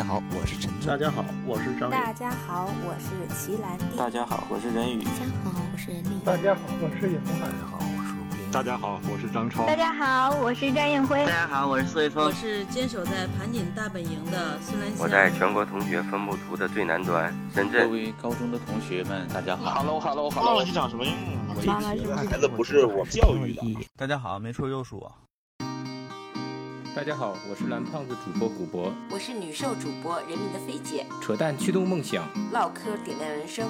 [0.00, 3.84] 家好，我是陈大家好，我是张大家好，我是齐兰弟。
[3.98, 5.04] 大家好，我是任宇。
[5.04, 6.20] 大家好，我是任丽。
[6.24, 8.50] 大家好，我是尹大家好，我是吴斌。
[8.50, 9.66] 大家好，我是张超。
[9.66, 11.18] 大家好，我是张艳辉。
[11.26, 12.24] 大家好，我是苏卫峰。
[12.24, 14.98] 我是坚守在盘锦大本营的孙兰香。
[15.00, 17.86] 我在全国同学分布图的最南端，深圳。
[17.86, 19.82] 各位高中的同学们，大家好。
[19.82, 20.56] Hello，Hello，Hello。
[20.56, 21.62] 忘记长什么样了？
[21.66, 23.86] 妈妈是孩子不是我教育的。
[23.98, 25.12] 大家好，没错，又是我。
[26.92, 33.68] 大家好，我是蓝胖子主播古博，我是女兽主播人民的菲姐，扯淡驱动梦想，唠嗑点亮人生，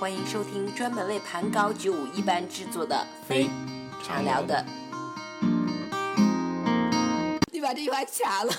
[0.00, 3.50] 欢迎收听专门为盘高九五一班制作的非
[4.02, 4.64] 常聊的。
[7.52, 8.52] 你把这句话卡了。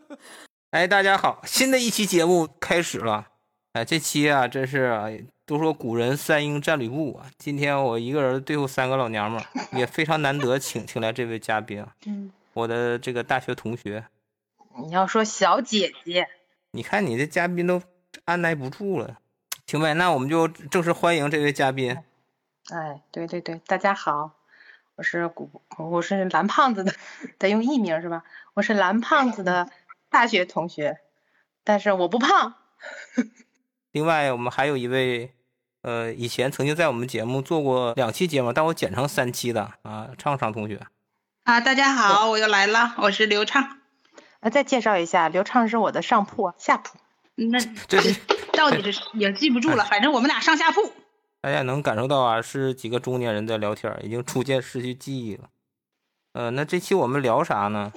[0.72, 3.26] 哎，大家好，新的一期节目开始了。
[3.74, 11.84] 哎，这期啊，真是都说古人三英战吕布啊，今天我一个人对付三个老娘们，也非常难得，请请来这位嘉宾。
[12.06, 12.32] 嗯。
[12.60, 14.06] 我的这个大学同学，
[14.84, 16.28] 你要说小姐姐，
[16.72, 17.82] 你看你这嘉宾都
[18.26, 19.18] 按耐不住了，
[19.66, 21.96] 行呗，那我们就正式欢迎这位嘉宾。
[22.70, 24.32] 哎，对对对，大家好，
[24.96, 26.92] 我是古，我是蓝胖子的，
[27.38, 28.24] 得用艺名是吧？
[28.52, 29.70] 我是蓝胖子的
[30.10, 30.98] 大学同学，
[31.64, 32.54] 但是我不胖。
[33.92, 35.32] 另外，我们还有一位，
[35.80, 40.78] 呃，以前曾经在我们节目做过两期节目，但我剪成三期的啊，畅畅同学。
[41.44, 43.78] 啊，大家好，我又来了，我是刘畅。
[44.40, 46.98] 呃，再介绍一下，刘畅是我的上铺，下铺。
[47.34, 47.98] 那这
[48.52, 50.92] 到底是也记不住了，反正我们俩上下铺。
[51.40, 55.48] 大家能感受到啊，是几个中年人在聊天，已经逐渐失去记忆了。
[56.34, 57.92] 呃，那这期我们聊啥呢？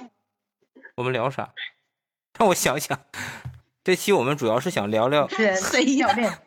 [0.96, 1.54] 我们聊啥？
[2.40, 2.98] 让我想想，
[3.84, 6.40] 这期我们主要是想聊聊谁 教练，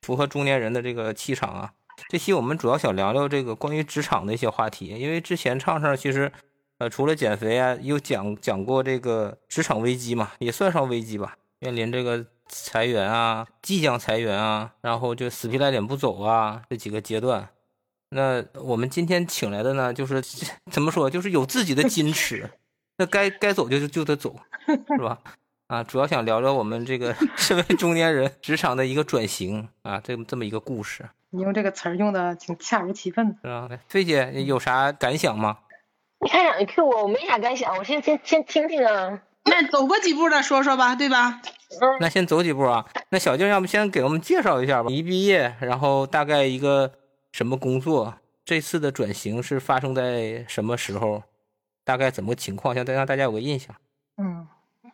[0.00, 1.72] 符合中年人的这个气场啊。
[2.10, 6.32] 这期我们主要想聊聊这个关于职场的一些话题，因为之前畅畅其实，
[6.78, 17.48] 呃，除了减肥啊，又讲讲过这个职场危机嘛，也算上危机吧，面临这个裁员啊，即将裁员啊，然后就死皮赖脸不走啊这几个阶段。
[18.08, 20.20] 那我们今天请来的呢，就是
[20.68, 22.50] 怎么说，就是有自己的矜持，
[22.96, 24.34] 那该该走就就得走，
[24.66, 25.16] 是吧？
[25.70, 31.08] 啊，主要想聊聊我们这个 身为中年人职场的一个转型啊，这么这么一个故事。
[31.30, 33.68] 你用这个词儿用的挺恰如其分，是吧？
[33.86, 35.58] 菲姐有啥感想吗？
[36.18, 39.22] 你开场你 Q 我，我没啥感想，我先先先听听啊。
[39.44, 41.40] 那走过几步的说说吧，对吧？
[41.80, 41.98] 嗯。
[42.00, 42.84] 那先走几步啊？
[43.10, 44.90] 那小静要不先给我们介绍一下吧？
[44.90, 46.90] 一毕业，然后大概一个
[47.30, 48.12] 什么工作？
[48.44, 51.22] 这次的转型是发生在什么时候？
[51.84, 52.74] 大概怎么情况？
[52.74, 53.72] 先让大家有个印象。
[54.16, 54.48] 嗯，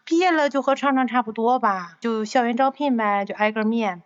[0.06, 4.02] 毕业了就和畅畅差不多吧，就校园招聘呗，就挨个面。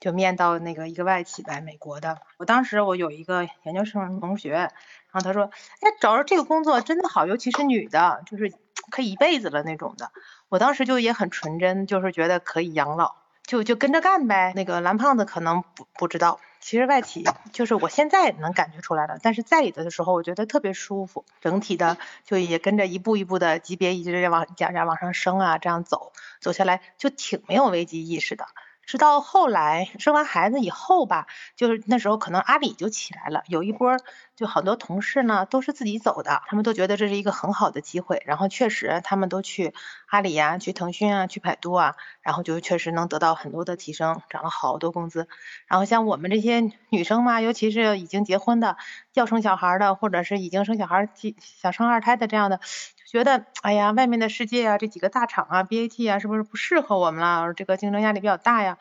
[0.00, 2.18] 就面到那个一个外企呗，美国的。
[2.36, 4.70] 我当时我有一个研究生同学，然
[5.12, 8.52] 后他说，哎，找着这个工作真的好，尤其是女的，就是
[8.90, 10.10] 可以一辈子了那种的。
[10.48, 13.14] 我当时就也很纯真，就是觉得可以养老，
[13.46, 14.52] 就就跟着干呗。
[14.56, 28.46] 那个蓝胖子可能不不知道，其实外企就是我现在能感觉出来了，但是在里头的时候，我觉得特别舒服，整体的就也跟着一步一步的级别一直在往加加往上升啊，这样走走下来就挺没有危机意识的。
[28.84, 33.96] 直到后来生完孩子以后吧，就是那时候可能阿里就起来了，有一波
[34.42, 39.72] 就好多同事呢都是自己走的，他们都觉得这是一个很好的机会，然后确实他们都去
[40.08, 45.28] 阿里呀、去腾讯啊、去百度啊，然后就确实能得到很多的提升，涨了好多工资。
[45.68, 48.76] 然后像我们这些女生嘛，尤其是已经结婚的、
[49.14, 52.56] 要生小孩的，或者是已经生小孩、想生二胎的这样的。
[52.56, 57.54] 就觉得哎呀，外面的世界啊，这几个大厂啊，BAT 啊，是不是不适合我们了？
[57.54, 58.78] 这个竞争压力比较大呀，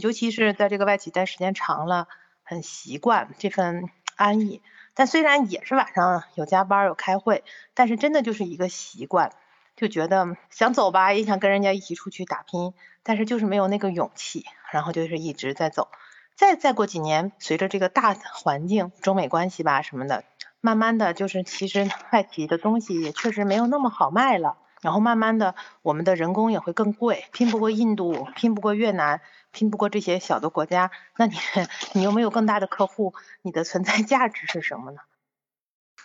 [0.00, 2.08] 尤其是在这个外企待时间长了，
[2.42, 3.84] 很习惯这份
[4.16, 4.60] 安逸。
[4.94, 7.44] 但虽然也是晚上有加班有开会，
[7.74, 9.32] 但是真的就是一个习惯，
[9.76, 12.72] 就觉得想走吧，也想跟人家一起出去打拼，
[13.02, 15.88] 但是就是没有那个勇气，然后就是一直在走。
[16.34, 20.24] 再再过几年，随着这个大环境、中美关系吧什么的。
[20.60, 24.56] 慢慢的就是，其实 外企的东西也确实没有那么好卖了。
[24.82, 29.20] 然后慢慢的，我们的人工也会更贵，拼不过印度，拼不过越南，
[29.52, 30.90] 拼不过这些小的国家。
[31.16, 31.36] 那你
[31.94, 35.00] 你又没有更大的客户，你的存在价值是什么呢？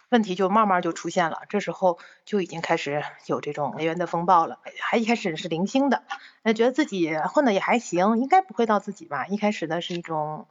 [0.09, 1.43] 问题就慢慢就出现了。
[1.47, 4.59] 这时候就已经开始有这种裁员的风暴了。
[4.81, 6.03] 还一开始是零星的，
[6.43, 9.25] 那觉得自己混的也还行，应该不会到自己吧？
[9.27, 10.47] 一开始呢是一种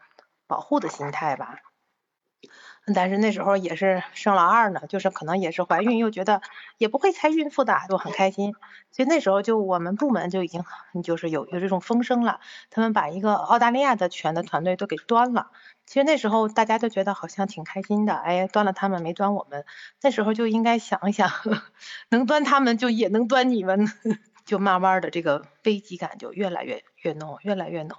[0.46, 1.58] 保护的心态吧。
[2.94, 6.42] 但是那时候也是生老二呢，就是可能也是怀孕，又觉得
[6.78, 8.54] 也不会猜孕妇的，就很开心。
[8.90, 10.64] 所以那时候就我们部门就已经
[11.02, 12.40] 就是有有这种风声了，
[12.70, 15.50] 他们把一个澳大利亚的全的团队都给端了。
[15.86, 19.64] 其实那时候大家都觉得好像挺开心的，哎，端了他们没端我们。
[20.02, 21.30] 那时候就应该想一想，
[22.10, 23.86] 能端他们就也能端你们。
[24.46, 27.96] 就慢慢的这个危机感就越来越越浓，越来越浓。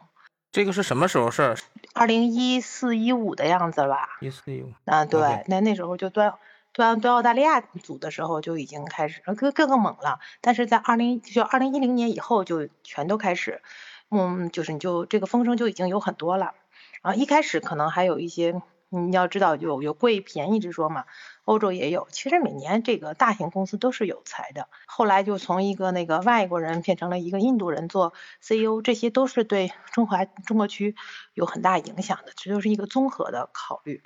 [0.51, 1.57] 这个是什么时候事儿？
[1.93, 4.17] 二零一四一五的样子吧。
[4.19, 4.73] 一四一五。
[4.85, 6.33] 啊，对，那那时候就端
[6.73, 10.19] 端端澳大利亚组的时候就已经开始，更更更猛了。
[10.41, 13.61] 但是在二零就二零一零年以后就全都开始，
[14.09, 16.53] 嗯，就是你就这个风声就已经有很多了。
[17.01, 21.05] 然后一开始可能还有一些，你要知道有有贵便宜之说嘛。
[21.43, 24.69] 欧洲也有，其实每年这个大型公司都是有才的。
[24.85, 30.95] 后来就从一个那个外国人变成了一个印度人做 CEO，这些都是对中华中国区
[31.33, 32.33] 有很大影响的。
[32.35, 34.03] 这就是一个综合的考虑，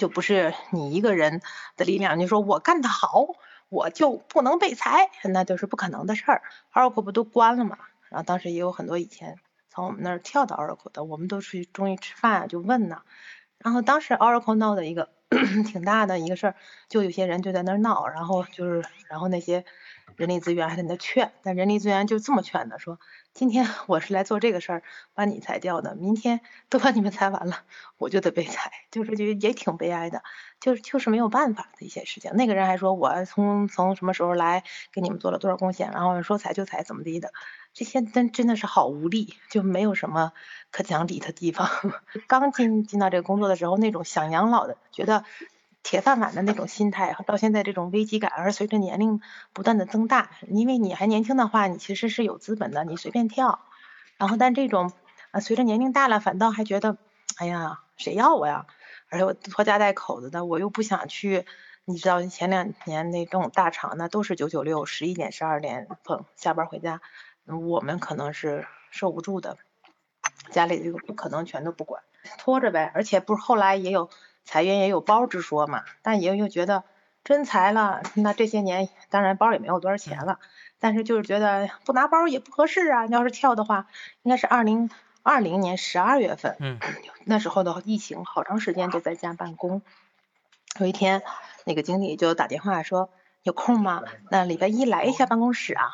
[0.00, 1.42] 就不是你一个人
[1.76, 2.18] 的力量。
[2.18, 3.26] 你说我干得好，
[3.68, 6.42] 我就不能被裁，那就是不可能的事儿。
[6.72, 7.76] Oracle 不都关了嘛？
[8.08, 9.36] 然后当时也有很多以前
[9.68, 13.02] 从我们那儿跳到 Oracle 的，我们都去中医吃饭就问呢。
[13.58, 15.08] 然后当时 Oracle 闹的一个。
[15.70, 16.54] 挺大的一个事儿，
[16.88, 19.66] 就有些人就在那儿闹，然后就是，然后那些
[20.16, 22.98] 人力资源还在那劝，但人力资源就这么劝的，说
[23.34, 24.82] 今天我是来做这个事儿，
[25.12, 26.40] 把你裁掉的，明天
[26.70, 27.58] 都把你们裁完了，
[27.98, 30.22] 我就得被裁，就是就也挺悲哀的，
[30.60, 32.32] 就是就是没有办法的一些事情。
[32.32, 34.64] 那个人还说我从从什么时候来
[34.94, 37.32] 给你们做了多少贡献，然后说裁就裁，怎么地的。
[37.72, 40.32] 这些真真的是好无力，就没有什么
[40.70, 41.68] 可讲理的地方。
[42.26, 45.24] 刚进进到这个工作的时候，那种想养老的，觉得
[45.82, 49.20] 铁饭碗的那种心态，到现在这种危机感，而随着年龄
[49.52, 53.60] 不断的增大，因为你还年轻的话，你其实是有资本的，你随便跳。
[54.16, 54.92] 然后，但这种
[55.30, 56.98] 啊，随着年龄大了，反倒还觉得，
[57.36, 58.66] 哎呀，谁要我呀？
[59.10, 61.46] 而且我拖家带口子的，我又不想去。
[61.84, 67.00] 你知道前两年那种大厂，那都是九九六，十一点、十二点碰下班回家。
[67.48, 69.56] 我们可能是受不住的，
[70.50, 72.02] 家里这个不可能全都不管，
[72.38, 72.92] 拖着呗。
[72.94, 74.10] 而且不是后来也有
[74.44, 76.84] 裁员也有包之说嘛，但也又觉得
[77.24, 80.38] 真裁了，那这些年当然包也没有多少钱了，
[80.78, 83.06] 但是就是觉得不拿包也不合适啊。
[83.06, 83.86] 要是跳的话，
[84.22, 84.90] 应该是二零
[85.22, 86.78] 二零年十二月份，嗯，
[87.24, 89.82] 那时候的疫情好长时间都在家办公。
[90.80, 91.22] 有一天，
[91.64, 93.10] 那个经理就打电话说。
[93.48, 94.02] 有空吗？
[94.30, 95.84] 那礼拜一来一下办公室啊。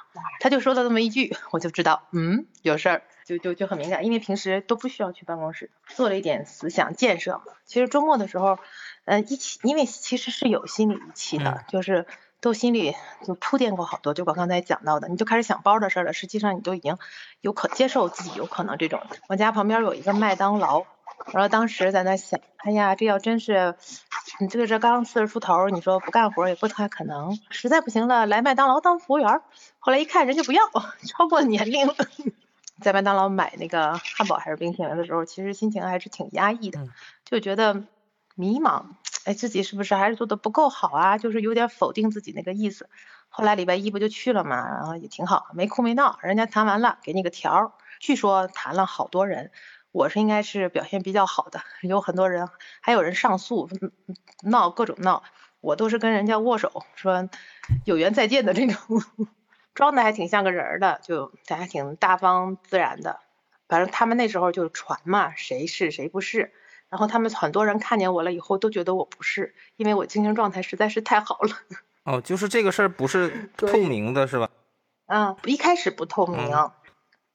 [0.40, 7.44] 他就说了这么一句，我就知道，嗯，有事儿，就就就很敏感，因为平时都不需要去办公室，做了一点思想建设嘛。
[7.64, 8.58] 其实周末的时候，
[9.04, 12.06] 嗯，一起，因为其实是有心理预期的，就是
[12.40, 16.12] 都心里就铺垫过好多，就我刚才讲到的，你就开始想包的事儿了。
[16.12, 16.98] 实际上你都已经
[17.40, 19.00] 有可接受自己有可能这种。
[19.28, 20.86] 我家旁边有一个麦当劳。
[21.32, 23.76] 然后当时在那想，哎呀，这要真是
[24.40, 27.38] 你这个这刚四十出头，你说不干活也不太可能。
[27.50, 29.40] 实在不行了，来麦当劳当服务员。
[29.78, 30.62] 后来一看人家不要，
[31.08, 31.94] 超过年龄了。
[32.82, 36.88] 在麦当劳买那个汉堡还是冰淇淋的时候，其实心情还是挺压抑的，
[37.24, 37.84] 就觉得
[38.34, 38.84] 迷茫。
[39.24, 41.16] 哎，自己是不是还是做的不够好啊？
[41.16, 42.90] 就是有点否定自己那个意思。
[43.28, 46.18] 后来礼拜一不就去了嘛，然后也挺好，没哭没闹。
[46.22, 49.50] 人家谈完了，给你个条，据说谈了好多人。
[49.94, 52.48] 我是应该是表现比较好的，有很多人，
[52.80, 53.70] 还有人上诉，
[54.42, 55.22] 闹各种闹，
[55.60, 57.28] 我都是跟人家握手，说
[57.84, 59.00] 有缘再见的这种，
[59.72, 63.20] 装的还挺像个人的，就还挺大方自然的。
[63.68, 66.52] 反正他们那时候就传嘛，谁是谁不是，
[66.88, 71.50] 然后他们很多人看见我了以后都觉得我不是，因为我精神状态实在是太好了。
[72.02, 74.50] 哦，就是这个事儿不是透明的是吧？
[75.06, 76.50] 嗯，一开始不透明，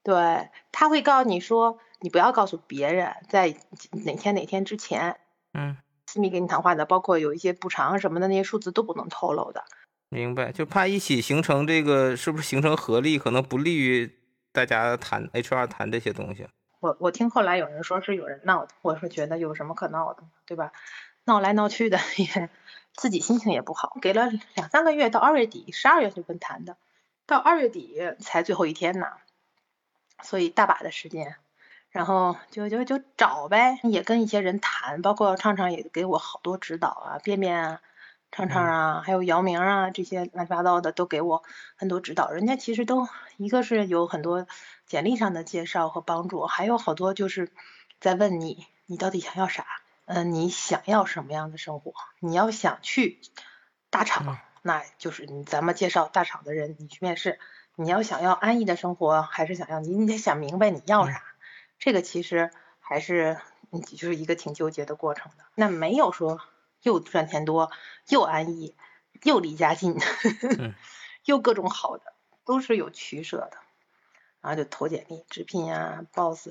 [0.04, 1.80] 对他会告诉你说。
[2.00, 3.56] 你不要告诉别人，在
[3.92, 5.20] 哪天哪天之前，
[5.54, 5.78] 嗯，
[6.08, 9.66] 私密跟你谈话的，包括有一些补偿什么的那些数字都不能透露的。
[10.10, 14.18] 明白，就怕一起形成这个，是不是形成合力，可能不利于
[14.52, 16.48] 大家谈 HR 谈这些东西。
[16.80, 20.72] 我我听后来有人说是有人闹的，我是觉得有什么可闹的，对吧？
[21.26, 22.50] 闹来闹去的也
[22.94, 26.78] 自己心情也不好，给了两三个月，到二月底，十二月份谈的，
[27.28, 29.08] 到二月底才最后一天呢，
[30.24, 31.36] 所以大把的时间。
[31.92, 37.82] 然后就就就找呗，也跟一些人谈，包括畅畅也给我好多指导啊，便便啊，
[38.32, 41.44] 畅畅啊，还有姚明啊，这些乱七八糟的都给我
[41.76, 42.30] 很多指导。
[42.30, 44.46] 人家其实都一个是有很多
[44.86, 47.52] 简历上的介绍和帮助，还有好多就是
[48.00, 49.66] 在问你，你到底想要啥？
[50.06, 51.94] 嗯，你想要什么样的生活？
[52.20, 53.20] 你要想去
[53.90, 57.40] 大厂，那就是你咱们介绍大厂的人，你去面试。
[57.76, 61.24] 你要想要安逸的生活，还是想要你你得想明白你要啥。
[61.80, 63.40] 这个其实还是
[63.88, 65.46] 就是一个挺纠结的过程的。
[65.56, 66.40] 那没有说
[66.84, 67.72] 又赚钱多，
[68.10, 68.76] 又安逸，
[69.24, 69.98] 又离家近，
[71.26, 72.14] 又各种好的，
[72.46, 73.54] 都是有取舍的。
[74.42, 76.50] 然后就投简历、直聘呀、boss、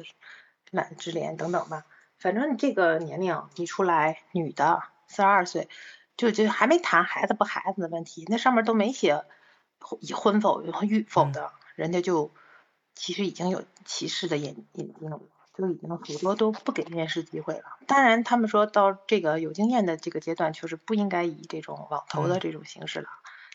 [0.71, 1.85] 揽智联等等吧。
[2.19, 5.69] 反正你这个年龄一出来，女的四十二岁，
[6.17, 9.25] 就就还没谈孩子不孩子的问题，那上面都没写
[10.01, 11.53] 已婚否、育否的。
[11.77, 12.35] 人家就
[12.99, 15.21] 其实已经有歧视的眼眼睛了，
[15.57, 17.63] 就已经很多都不给面试机会了。
[17.87, 23.09] 当然，他们说到这个有经验的这个阶段，就是不应该以这种网投的这种形式了。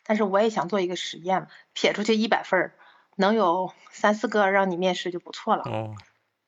[0.05, 2.73] 但是我也想做一个实验，撇出去一百份儿，
[3.17, 5.63] 能有三四个让你面试就不错了。
[5.65, 5.93] 哦。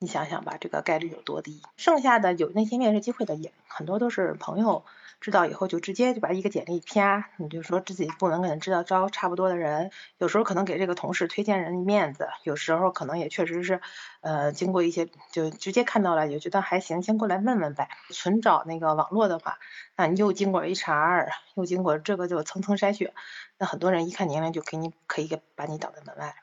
[0.06, 1.64] 你想想吧，这个概率有多低？
[1.78, 4.86] 剩下的有那些面试机会的也很多都是朋友
[5.20, 13.82] 知道以后就直接就把一个简历啪，你就说自己部门可能知道招差不多的人，有时候可能给这个同事推荐人面子，有时候可能也确实是
[14.22, 17.90] 呃经过一些就直接看到了也觉得还行，先过来问问呗。
[18.12, 19.58] 纯找那个网络的话，
[19.96, 23.12] 那你又经过 HR，又经过这个就层层筛选，
[23.58, 26.36] 那很多人一看年龄就给你可以给把你挡在门外，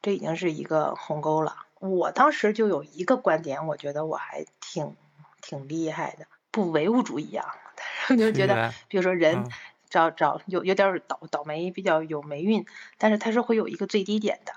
[0.00, 1.56] 这已经是一个鸿沟了。
[1.90, 4.96] 我当时就有一个观点，我觉得我还挺
[5.42, 7.44] 挺厉害的，不唯物主义啊，
[7.76, 9.44] 但是就觉得，比如说人
[9.90, 12.64] 找找有有点倒倒霉，比较有霉运，
[12.96, 14.52] 但是它是会有一个最低点的，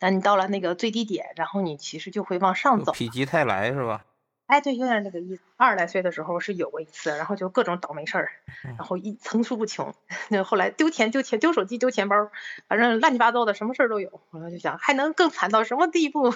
[0.00, 4.04] 那你到了那个最低点，然后你其实就会往上走，否极泰来是吧？
[4.46, 5.42] 哎，对，有点那个意思。
[5.56, 8.30] 二十来岁的时候是有过一次，然后就各种倒霉事儿，
[8.62, 9.94] 然后一层出不穷。
[10.28, 12.30] 那后来丢钱丢钱丢手机丢钱包，
[12.68, 14.20] 反正乱七八糟的什么事儿都有。
[14.32, 16.30] 然后就想还能更惨到什么地步？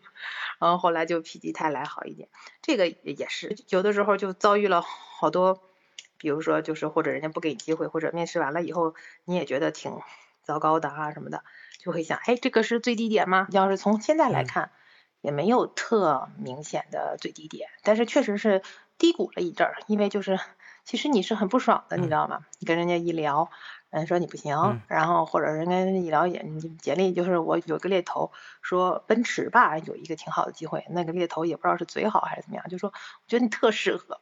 [0.60, 2.28] 然后后来就否极泰来好一点。
[2.60, 5.62] 这个也是有的时候就遭遇了好多，
[6.18, 8.94] 比如说就是或者人家不给你机会，或者面试完了以后
[9.24, 10.00] 你也觉得挺
[10.42, 11.42] 糟糕的啊什么的，
[11.78, 13.46] 就会想，哎，这个是最低点吗？
[13.52, 14.70] 要是从现在来看。
[15.24, 18.62] 也没有特明显的最低点，但是确实是
[18.98, 20.38] 低谷了一阵儿，因为就是
[20.84, 22.40] 其实你是很不爽的，你知道吗？
[22.58, 23.48] 你跟人家一聊，
[23.88, 24.54] 人说你不行，
[24.86, 26.44] 然后或者人家一聊也
[26.78, 34.20] 简历就是我有个猎头说奔驰吧有一个挺好的机会，那个猎头也不知道是嘴好还是怎么样，就说我觉得你特适合。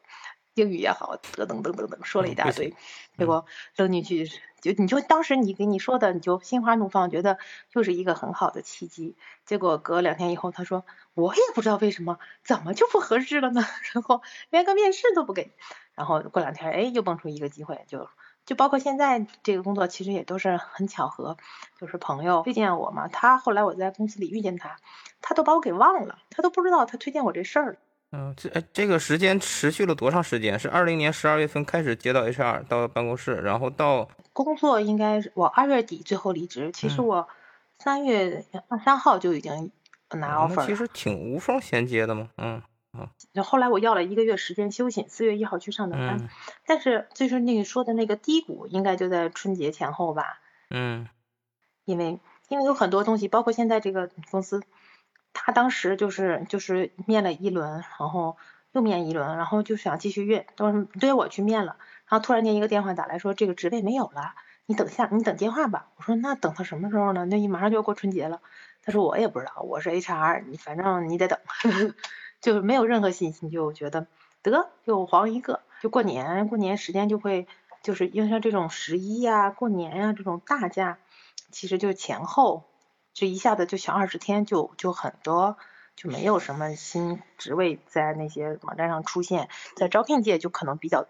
[0.54, 2.74] 英语也好，等等等等等，说了一大堆，
[3.16, 4.26] 结果扔进去
[4.60, 7.38] 就你就当时你给你说的，你就心花怒放，觉得
[7.70, 9.16] 就是一个很好的契机。
[9.46, 13.64] 结果隔两天以后，他说我也不知道为什么，怎么就不合适了呢？
[13.92, 15.52] 然后连个面试都不给。
[15.94, 18.08] 然后过两天，哎，又蹦出一个机会，就
[18.46, 21.36] 就包括现在这个工作，其实也都是很巧合，
[21.80, 23.08] 就是朋友推荐我嘛。
[23.08, 24.76] 他后来我在公司里遇见他，
[25.20, 27.78] 他都把我给忘了，他都不知道他推荐我这事儿。
[28.14, 30.58] 嗯，这哎，这个时间持续了多长时间？
[30.58, 36.70] 是二零年十二月份开始接到 HR 到办公室，然后到工作应该是我二月底最后离职。
[36.72, 37.26] 其实我
[37.78, 39.72] 三月二三号就已经
[40.10, 40.66] 拿 offer 了。
[40.66, 42.60] 其实挺无缝衔接的嘛，嗯
[42.92, 43.08] 嗯。
[43.32, 46.28] 就后来我要了一个月时间休息，四月一号去上的班。
[46.66, 50.38] 但是就是那个说的那个低谷，应该就在春节前后吧。
[50.68, 51.08] 嗯。
[51.86, 54.62] 因为因为有很多东西，包括现在这个公司。
[55.32, 58.36] 他当时就是就是面了一轮，然后
[58.72, 61.76] 又面一轮，然后就想继续约，都约我去面了。
[62.08, 64.34] 然后突然间一个电话打来说这个职位没有了，
[64.66, 65.88] 你等下你等电话吧。
[65.96, 67.24] 我说那等到什么时候呢？
[67.24, 68.40] 那你马上就要过春节了。
[68.84, 71.38] 他说我也不知道，我是 HR，你反正你得等，
[72.40, 74.06] 就是没有任何信息，就觉得
[74.42, 75.60] 得就黄一个。
[75.80, 77.46] 就过年过年时间就会
[77.82, 80.98] 就是因为像这种十一呀、过年呀这种大假，
[81.50, 82.64] 其实就前后。
[83.14, 85.56] 这一下子就小二十天，就就很多，
[85.96, 91.06] 就没有什么新职位在那些网站上出现，在招聘界就可能比较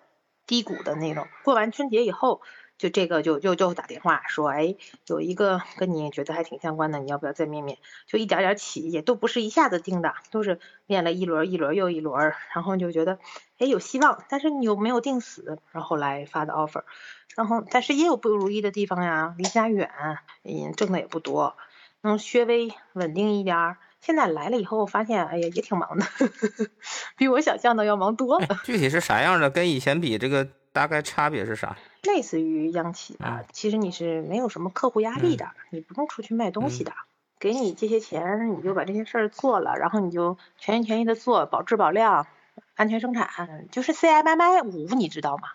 [0.46, 1.26] 低谷的那种。
[1.44, 2.42] 过完春节以后，
[2.76, 4.74] 就这个就就就打电话说，哎，
[5.06, 7.78] 有一个跟你觉得还挺相关的，你要不要再面面？
[8.06, 13.20] 就一点点起，也都不是一下子定的，都是面了一轮一轮又一轮，然后就觉得
[13.58, 16.82] 哎有希望，但是你又没有定死，然后来发的 offer，
[17.36, 19.88] 然后但是也有不如意的地方呀，离家远，
[20.42, 21.56] 嗯，挣的也不多。
[22.02, 23.78] 能稍微稳定一点儿。
[24.00, 26.66] 现在来了以后，发现哎呀也挺忙的，呵 呵
[27.16, 28.60] 比我想象的要忙多了。
[28.64, 29.48] 具体是啥样的？
[29.48, 31.76] 跟以前比，这个大概差别是啥？
[32.02, 36.92] 类似于央企吧，其实你是没有什么客户压力的，你不用出去卖东西的，
[37.38, 42.26] 给你这些钱，你就把这些事儿做了，然后你就全心全意的做，保质保量，
[42.74, 43.68] 安全生产。
[43.70, 45.48] 就是 CMMI 五，你知道吗？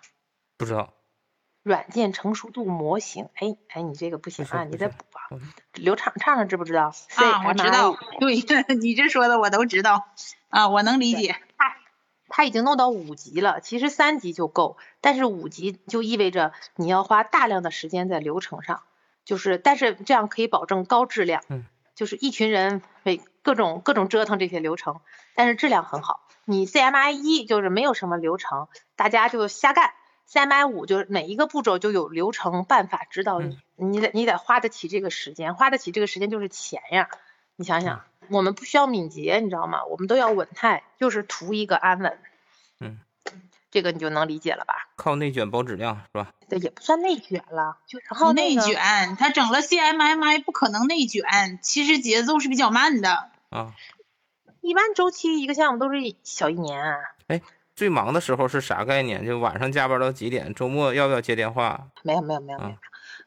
[0.57, 0.93] 不知道。
[1.67, 5.37] 软件成熟度模型，哎哎，你这个不行啊，你再补啊。
[5.73, 6.93] 刘畅畅畅知不知道？
[7.15, 10.07] 啊，我知道，对，你这说的我都知道
[10.49, 11.35] 啊，我能理解。
[11.57, 11.75] 他
[12.29, 18.83] 他已经弄到五级了，其实三级就够，但是五级就意味着你要花大量的时间在流程上，
[19.25, 25.01] 就是但是这样可以保证高质量，嗯，就是一群人为各种各种折腾这些流程，
[25.35, 26.21] 但是质量很好。
[26.45, 29.91] 你 CMI 一就是没有什么流程，大家就瞎干。
[30.31, 37.09] CMI 五就是每一个步骤就有流程办法指导你，你得你得花得起这个时间，花得起这个时间就是钱呀。
[37.55, 39.85] 你想想，我们不需要敏捷，你知道吗？
[39.85, 42.19] 我们都要稳态，就是图一个安稳。
[42.79, 42.99] 嗯，
[43.71, 44.89] 这个你就能理解了吧？
[44.95, 46.33] 靠内卷保质量是吧？
[46.49, 53.73] 对，也不算内卷了，就然后内卷，他整了 CMMI 不可能内卷，其实节奏是比较慢的啊。
[54.61, 56.97] 一般周期一个项目都是小一年。
[57.27, 57.41] 哎，
[57.77, 59.23] 最忙的时候是啥概念？
[59.23, 60.51] 就晚上加班到几点？
[60.55, 61.89] 周末要不要接电话？
[62.01, 62.75] 没有没有没有没有，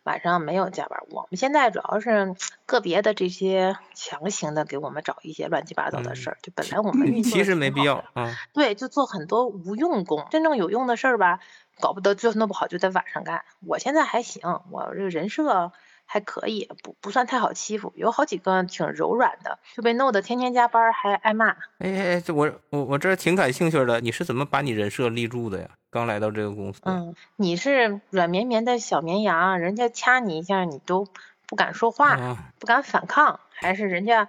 [0.02, 0.98] 晚上没有加班。
[1.10, 2.34] 我们现在主要是
[2.66, 8.36] 个别的这些强行的给我们找一些乱七八糟的事儿，就本来我们其实没必要啊。
[8.52, 11.38] 对，就做很多无用功，真正有用的事儿吧，
[11.78, 13.44] 搞不得就弄不好就在晚上干。
[13.64, 14.42] 我现在还行，
[14.72, 15.70] 我这个人设。
[16.12, 21.50] 还可以，不不算太好欺负，有好几个挺柔软的，就被弄得天天加班还挨骂。
[21.78, 25.68] 哎哎，这我我我这挺感兴趣的，你是怎么把你人设立住的呀？
[25.88, 31.06] 刚来到这个公司，嗯，你是软绵绵的小绵羊，人家掐你一下你都
[31.46, 34.28] 不敢说话，不敢反抗，还是人家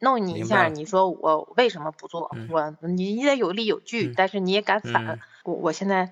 [0.00, 2.30] 弄你一下，你说我为什么不做？
[2.50, 5.18] 我你你得有理有据，但是你也敢反。
[5.44, 6.10] 我我现在。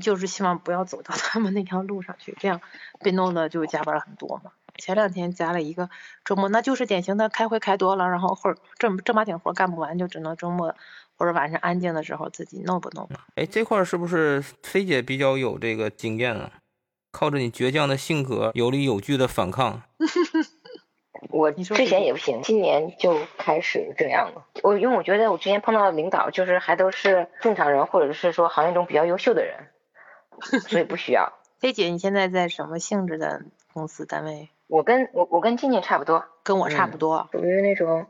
[0.00, 2.60] 就是希望不要走到他们那条路上去，这样
[3.00, 4.52] 被弄的就加班很多嘛。
[4.78, 5.90] 前两天加了一个
[6.24, 10.74] 周末，那就是典型的开会开多了，然后或者正正把挺活干不完，就只能周末
[11.18, 13.08] 或者晚上安静的时候自己弄不弄。
[13.34, 16.50] 哎，这块是不是飞姐比较有这个经验啊？
[17.10, 19.82] 靠着你倔强的性格，有理有据的反抗。
[21.30, 24.44] 我之前也不行，今年就开始这样了。
[24.62, 29.68] 我因为我觉得我之前碰到的领导就是还都是正常人，或者是说行业中比较优秀的人。
[30.68, 31.32] 所以不需要。
[31.60, 34.48] 飞姐，你现在在什么性质的公司单位？
[34.66, 38.06] 我跟我我跟静静差不多，跟我差不多，属于那种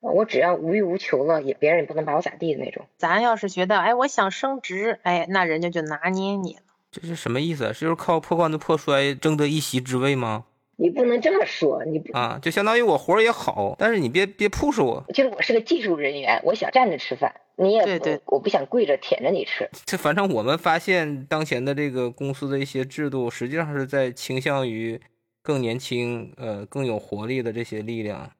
[0.00, 2.86] 我只要无欲无求了，也别人也不能把我咋地的那种。
[2.96, 6.60] 咱要是觉得哎，我想升职，哎，那人家就拿捏你了。
[6.90, 7.66] 这是什么意思？
[7.72, 10.44] 就是靠破罐子破摔争得一席之位吗？
[10.78, 15.02] 你不能这么说，你啊，就相当于我活儿也好，但是你别别 push 我。
[15.14, 19.68] 就是我是个技术人员，我想站着吃饭，你也对对，我不想跪着舔着你吃。
[19.86, 25.00] 这反正我们发现，当前的这个公司的一些制度，实际上是在倾向于
[25.42, 28.30] 更年轻、呃更有活力的这些力量。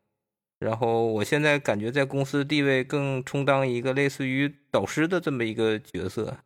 [0.58, 6.36] 然后我现在感觉在公司地位更充当一个类似于导师的这么一个角色。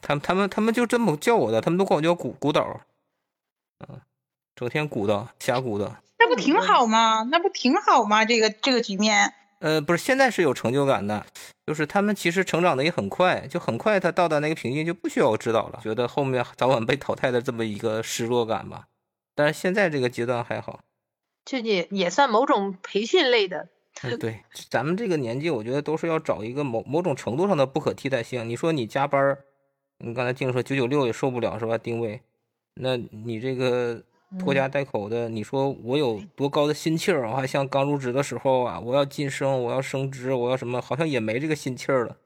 [0.00, 2.80] 他们他们他们就这么叫我的，他们都管我叫古古导，
[3.88, 4.00] 嗯。
[4.54, 7.26] 整天鼓捣瞎鼓捣，那不挺好吗？
[7.30, 8.24] 那不挺好吗？
[8.24, 11.24] 这个这个局面，呃，不是，现在是有成就感的，
[11.66, 18.86] 就是他们其实成长的也很快，就很快他到达那个瓶颈就不需要我指导了，觉得后面早晚被淘汰的这么一个失落感吧。
[19.34, 20.80] 但是现在这个阶段还好，
[21.44, 23.68] 这也也算某种培训类的。
[24.02, 28.48] 嗯，对，咱们这个年纪，我觉得都是要找一个某某种程度上的不可替代性。
[28.48, 29.38] 你说你加班，
[29.98, 31.78] 你刚才净说九九六也受不了是吧？
[31.78, 32.20] 定位，
[32.74, 34.02] 那你这个。
[34.38, 37.30] 拖家带口的，你说我有多高的心气儿？
[37.30, 40.80] 我还像刚入职的时候啊，我要晋升，我要升职，我要什么？
[40.80, 42.16] 好像也没这个心气儿了。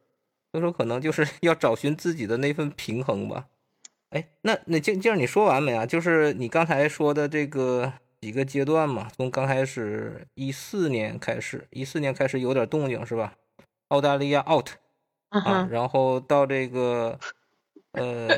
[0.52, 3.46] 所以说，可能就是要找寻自己的那份平衡吧。
[4.10, 5.84] 哎，那那静静，你说完没啊？
[5.84, 13.34] 就是你刚才说的这个几个阶段嘛，从刚开始一四年开始，一四年开始有点动静是吧？
[13.88, 14.68] 澳大利亚 out
[15.30, 17.18] 啊，然后到这个
[17.92, 18.28] 呃。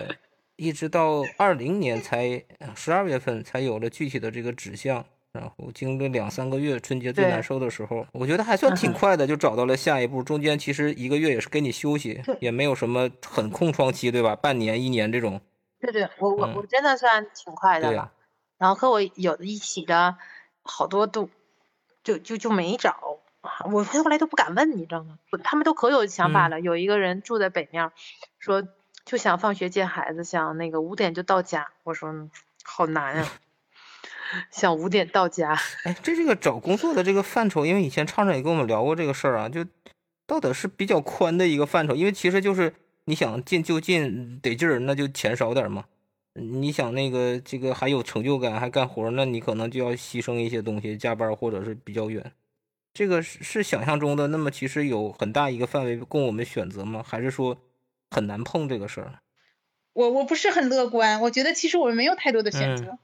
[0.59, 2.45] 一直到二零年才
[2.75, 10.21] 十二月份才有了具体的这个指向，然后经历两三个月，春节最难受的时候，我觉得还算挺快的，就找到了下一步。
[10.21, 14.35] 中间其实一个月也是给你休息，也没有什么很空窗期，对吧？
[14.35, 15.41] 半年、一年这种。
[15.79, 18.11] 对对，我我我真的算挺快的了。
[18.59, 20.17] 然后和我有的一起的
[20.65, 21.31] 好多都
[22.03, 23.21] 就就就没找，
[23.71, 25.21] 我后来都不敢问，你知道吗？
[25.45, 26.61] 他们都可有想法了。
[26.61, 27.93] 有一个人住在北面，
[28.41, 28.67] 说。
[29.09, 31.67] 就想放学接孩子，想那个五点就到家。
[31.85, 32.29] 我说
[32.63, 33.27] 好难啊，
[34.53, 35.59] 想五点到家。
[35.85, 39.65] 哎，这这个找工作的这个范畴，因为以前畅畅也跟我们聊过这个事儿啊，就
[40.27, 41.97] 到底是比较宽的一个范畴。
[41.97, 42.75] 因为其实就是
[43.07, 45.87] 你想进就进得劲儿，那就钱少点嘛。
[46.35, 52.31] 你想那个这个还有成就感还干活，那你可能就要牺牲一些东西，加班或者是比较远。
[52.93, 57.03] 这个是是想象中的，那么其实有很大一个范围供我们选择吗？
[57.03, 57.57] 还是说？
[58.11, 59.21] 很难碰这个事儿，
[59.93, 62.99] 我我不是很乐观，我觉得其实我们没有太多的选择，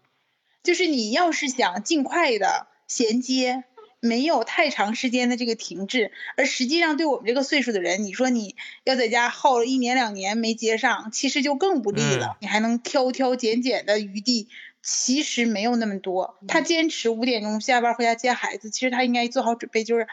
[0.63, 3.65] 就是你要是想尽快的衔接，
[4.01, 14.49] 没有太长时间的这个停滞，而实际上对我们这个岁数的人，你说你要在家耗了一年两年没接上，其实就更不利了，你还能挑挑拣拣的余地
[14.83, 16.39] 其实没有那么多。
[16.49, 20.07] 他坚持五点钟下班回家接孩子，其实他应该做好准备，就是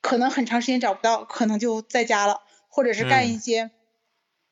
[0.00, 3.70] 可能很长时间找不到，可能就在家了，或者是干一些。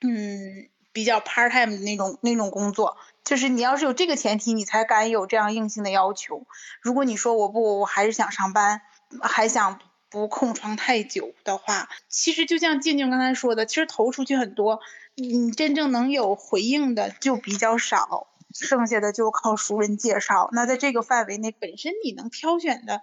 [0.02, 6.46] 嗯，比较 part time 的那种那种工作，就是你要是有这个前提，你才敢有这样硬性的要求。
[6.80, 8.82] 如果你说我不，我还是想上班，
[9.22, 14.80] 还想不空窗太久的话，其实就像静静刚才说的，其实投出去很多，
[15.14, 20.50] 你真正能有回应的就比较少，剩下的就靠熟人介绍。
[20.52, 23.02] 那在这个范围内，本身你能挑选的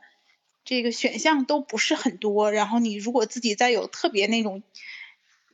[0.65, 4.62] 这个选项都不是很多，然后你如果自己再有特别那种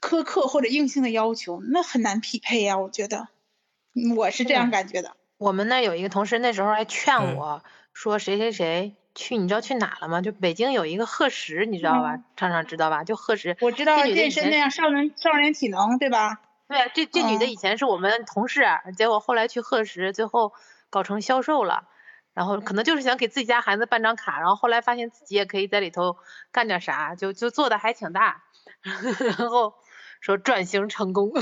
[0.06, 2.78] 苛刻或者硬性的要求，那很难匹配呀。
[2.78, 3.28] 我觉得，
[4.16, 5.16] 我是这样感觉的。
[5.38, 10.22] 我们那有一个同事，那时候还劝我说：“谁谁谁去，你知道去哪了吗？
[10.22, 12.20] 就北京有一个赫石，你知道吧？
[12.38, 13.04] 常常知道吧？
[13.04, 16.40] 就赫石，我知道健身那样少年少年体能，对吧？
[16.68, 18.64] 对啊，这这女的以前是我们同事，
[18.96, 20.54] 结果后来去赫石，最后
[20.92, 21.88] 搞成销售了，
[22.36, 26.18] 然后可能就是想给自己家孩子办张卡，然后后来发现自己也可以在里头
[26.52, 28.44] 干点啥，就就做的还挺大，
[29.38, 29.74] 然后
[30.26, 31.32] 说转型成功。”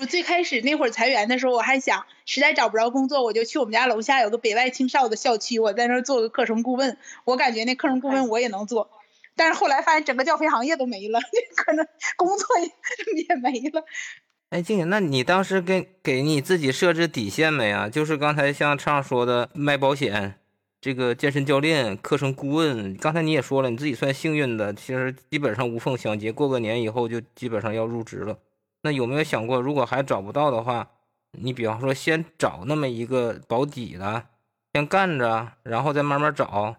[0.00, 6.96] 我最开始那会儿裁员的时候，我还想实在找不着工作，我就去我们家楼下有个北外青少的校区，我在那儿做个课程顾问。
[7.24, 8.90] 我感觉那课程顾问我也能做，
[9.36, 11.20] 但是后来发现整个教培行业都没了，
[11.54, 11.86] 可能
[12.16, 13.84] 工作也 也没了。
[14.50, 17.88] 哎，静姐，那你当时给给你自己设置底线没啊？
[17.88, 20.40] 就是刚才像畅说的卖保险，
[20.84, 28.36] 这个健身教练、课程顾问，刚才你也说了，你自己算幸运的，其实基本上无缝衔接，过个年以后就基本上要入职了。
[28.82, 30.90] 那有没有想过，如果还找不到的话，
[31.30, 34.26] 你比方说先找那么一个保底的，
[34.74, 36.76] 先干着，然后再慢慢找。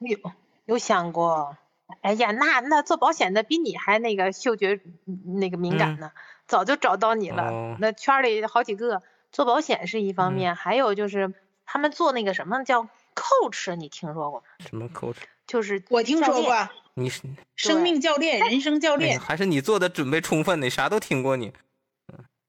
[0.00, 0.18] 有
[0.64, 1.56] 有想过？
[2.00, 4.80] 哎呀，那那做保险的比你还那个嗅觉
[5.38, 6.10] 那个敏感呢，
[6.48, 7.76] 早就找到你了。
[7.78, 11.32] 那圈里好几个做保险是一方面，还有就是
[11.64, 14.46] 他们做那个什么叫 coach，你听说过吗？
[14.60, 15.16] 什么 coach？
[15.46, 16.68] 就是我听说过。
[16.94, 17.22] 你是
[17.54, 20.60] 生命教练、人生教练，还是你做的准备充分？
[20.60, 21.52] 你啥都听过你。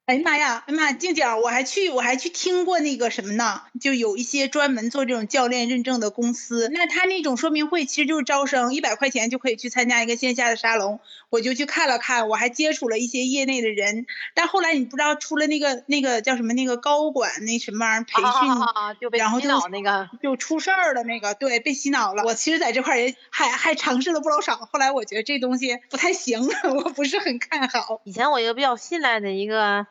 [0.09, 3.61] 哎呀妈呀，哎妈，静静，我还去，我还去听过那个什么呢？
[3.79, 22.23] 就有一些专门做这种教练认证的公司，那他那种说明会其实就是招生，一百块钱就可以去参加一个线下的沙龙，我就去看了看，我还接触了一些业内的人，但后来你不知道出了那个那个叫什么那个高管那什么玩意儿培训，然后就那个就出事儿了，那个对被洗脑了。
[22.23, 28.01] 我其实在这块也还还尝试了不老少，后来我觉得这东西不太行， 我不是很看好。
[28.05, 29.85] 以前我一个比较信赖的一个。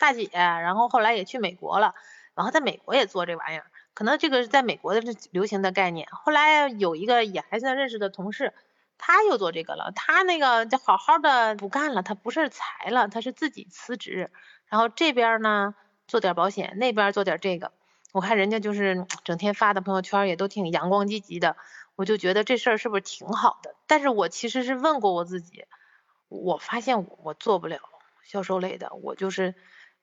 [0.00, 1.94] 大姐，然后后来也去美国了，
[2.34, 6.08] 然后在美国也做这玩意儿，可能这个是在美国的流行的概念。
[6.10, 8.54] 后来有一个也还算认识的同事，
[8.96, 14.30] 他又做这个了，他那个就好好的不干了，他不是裁了，他是自己辞职，
[14.68, 15.74] 然后这边呢
[16.08, 17.70] 做点保险，那边做点这个。
[18.12, 21.56] 我看人家就是整天发的朋友圈也都挺阳光积极的，
[21.94, 23.74] 我就觉得这事儿是不是挺好的？
[23.86, 25.66] 但是我其实是问过我自己，
[26.28, 27.80] 我发现我做不了
[28.24, 29.54] 销售类的，我就是。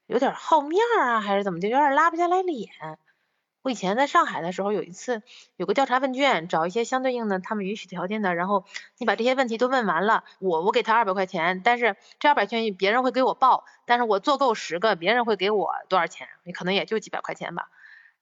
[0.08, 1.68] 有点好面儿啊，还是怎么的？
[1.68, 2.70] 有点拉不下来脸。
[3.62, 5.22] 我以前在上海的时候，有一次
[5.58, 8.64] 有个调查问卷，找一些相对应的他们允许条件的，然后
[8.98, 16.30] 你把这些问题都问完了，我我给他二百块钱，但是这二百块钱别人会给我报，但是我做够十个，别人会给我多少钱？
[16.44, 17.70] 你可能也就几百块钱吧。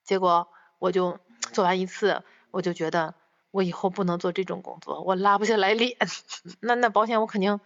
[0.03, 0.47] 结果
[0.79, 1.19] 我就
[1.53, 3.13] 做完一次，我就觉得
[3.51, 5.95] 我以后不能做这种工作，我拉不下来脸。
[6.59, 7.59] 那那保险我肯定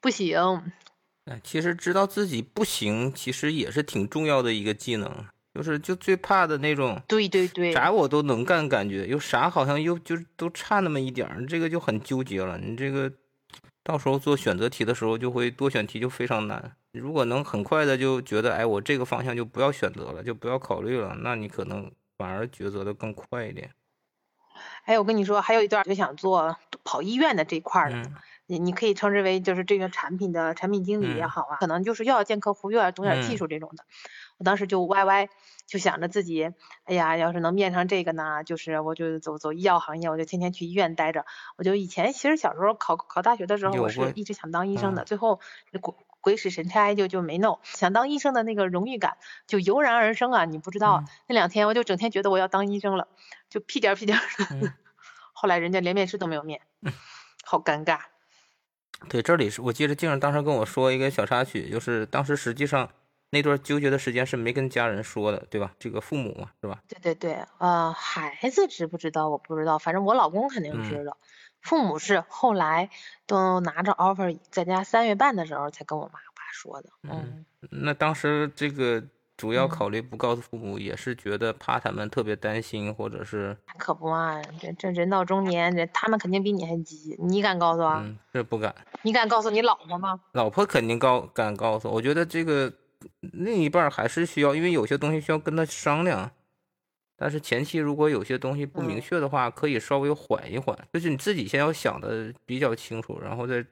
[0.00, 0.72] 不行。
[1.26, 5.26] 哎，其实知道自己不行，其实也是挺重要的一个技能。
[5.54, 12.58] 就是就最怕的那种，对对对，啥我都能干，感觉有啥好像又就是都差那么一点儿，这个就很纠结了。
[12.58, 13.08] 你这个
[13.84, 16.74] 到时候做选择题的时候，就会多选题就非常难。
[16.92, 23.70] 如果能很快的就觉得，哎，我这个方向就不要选择了，就不要考虑了，那你可能反而抉择的更快一点。
[24.86, 28.10] 哎，我跟你说，还有一段就想做跑医院的这块儿的。
[28.46, 33.84] 你你可以称之为就是这个产品的产品经理也好啊，可能就是又要见客户又要懂点技术这种的。
[34.36, 35.28] 我当时就歪歪
[35.66, 36.52] 就想着自己，
[36.84, 41.24] 哎呀，要是能面上这个呢，就是我就走走医药行业，我就天天去医院待着。
[41.56, 45.40] 我就以前其实小时候考考大学的时候，我是一直想当医生的，最后
[45.80, 47.60] 鬼鬼使神差就就没弄。
[47.62, 50.44] 想当医生的那个荣誉感就油然而生啊！
[50.44, 53.08] 你不知道那两天我就整天觉得我要当医生了，
[53.48, 54.72] 就屁颠屁颠的。
[55.32, 56.60] 后来人家连面试都没有面，
[57.44, 58.00] 好尴尬。
[59.08, 62.88] 对，这里是我记得静儿当时跟我说一个小插曲，就是当时实际上
[63.30, 65.72] 那段纠结的时间是没跟家人说的，对吧？
[65.78, 66.82] 这个父母嘛，是吧？
[66.88, 71.16] 对对对，呃，孩子知不知道我不知道，反正我老公肯定知道。
[71.60, 72.90] 父母是后来
[73.26, 76.90] 都拿着 offer，在家三月半的时候才跟我妈爸说的。
[77.02, 79.02] 嗯，那当时这个。
[79.36, 88.00] 主要考虑不告诉父母，也是觉得怕他们特别担心，或者是可不嘛，这这人到中年，这他们肯定比你还急，你敢告诉啊？
[88.04, 88.74] 嗯，这不敢。
[89.02, 90.20] 你敢告诉你老婆吗？
[90.32, 91.90] 老婆肯定告敢告诉。
[91.90, 92.72] 我觉得这个
[93.20, 96.30] 另一半还是需要，因为有些东西需要跟他商量。
[97.16, 103.64] 但是前期如果有些东西不明确的话，可以稍微缓一缓，就是你自己先要想的比较清楚，然后再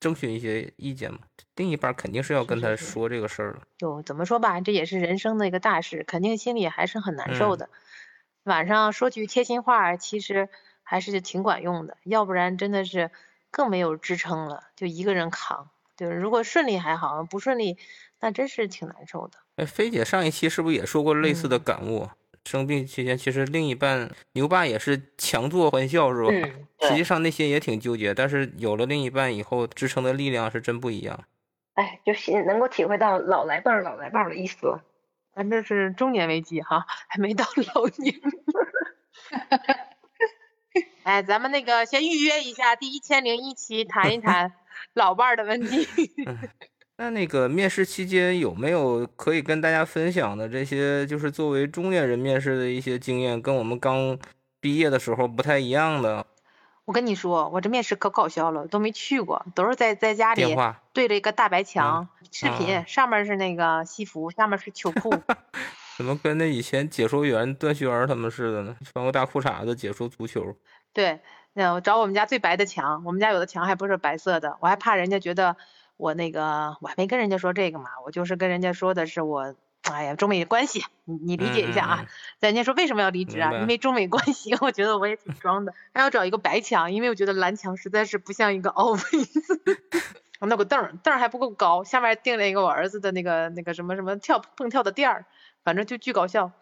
[0.00, 1.20] 征询一些意见嘛。
[1.56, 3.62] 另一半肯定是要跟他说这个事儿了。
[3.76, 7.66] 就怎么说吧，这也是人生的一个大事，肯定心里还是很难受的。
[7.66, 7.70] 嗯、
[8.44, 10.48] 晚上说句贴心话，其实
[10.82, 13.10] 还是挺管用的，要不然真的是
[13.50, 15.68] 更没有支撑了，就一个人扛。
[15.96, 17.76] 就是，如果顺利还好，不顺利
[18.20, 19.38] 那真是挺难受的。
[19.56, 22.02] 哎，菲姐上一期是不是也说过类似的感悟？
[22.04, 22.10] 嗯、
[22.48, 26.30] 生病期间，其实另一半牛爸也是强作欢笑，是吧？
[26.32, 26.66] 嗯。
[26.88, 31.24] 实际上内心也挺纠结，但是有了另一半以后，支撑的力量是真不一样。
[31.74, 34.82] 哎，就是能够体会到老来伴儿、老来伴儿的意思了。
[35.34, 38.14] 咱这是中年危机哈，还没到老年。
[41.04, 44.52] 哎，咱们那个先预约一下第一千零一期，谈一谈
[44.94, 45.86] 老伴儿的问题。
[47.00, 54.18] 那那个面试期间有没有可以跟大家分享的这些，就是作为中年人面试的一些经验，跟我们刚
[54.60, 56.26] 毕业的时候不太一样的？
[56.84, 60.56] 我跟你说，我这面试可搞笑了，都没去过，都是在在家里
[60.92, 65.14] 对着一个大白墙，嗯、视频、上面是那个西服，下面是秋裤。
[65.96, 68.76] 怎么跟那以前解说员段轩他们似的呢？
[68.84, 70.56] 穿个大裤衩子解说足球。
[70.92, 71.20] 对，
[71.52, 75.56] 那我找我们家最白的墙，我们家有的墙还不是白色的，我还怕人家觉得
[75.98, 82.06] 我那个，我还没跟人家说这个嘛，我就是跟人家说的是我，哎呀，中美关系，你你理解一下啊。
[82.40, 83.52] 人家说为什么要离职啊？
[83.60, 85.74] 因为中美关系，我觉得我也挺装的。
[85.92, 89.28] 还要找一个白墙，因为我觉得蓝墙实在是不像一个 office
[90.40, 95.26] 弄个凳，凳还不够高，下面钉了一个我儿子的那个那个什么什么跳蹦跳的垫儿，
[95.64, 96.52] 反正就巨搞笑。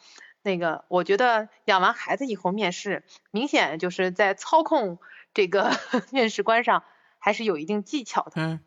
[0.42, 4.98] 那个，我觉得养完孩子以后面试，明显就是在操控
[5.34, 5.72] 这个
[6.10, 6.84] 面试官上
[7.18, 8.32] 还是有一定技巧的。
[8.36, 8.60] 嗯，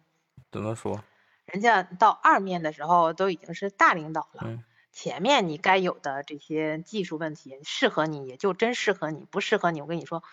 [0.52, 1.04] 怎么说？
[1.46, 10.24] 人家到二面的时候都已经是大领导了，嗯、前面你该有的这些技术问题适合你也就真适合你，不适合你，我跟你说，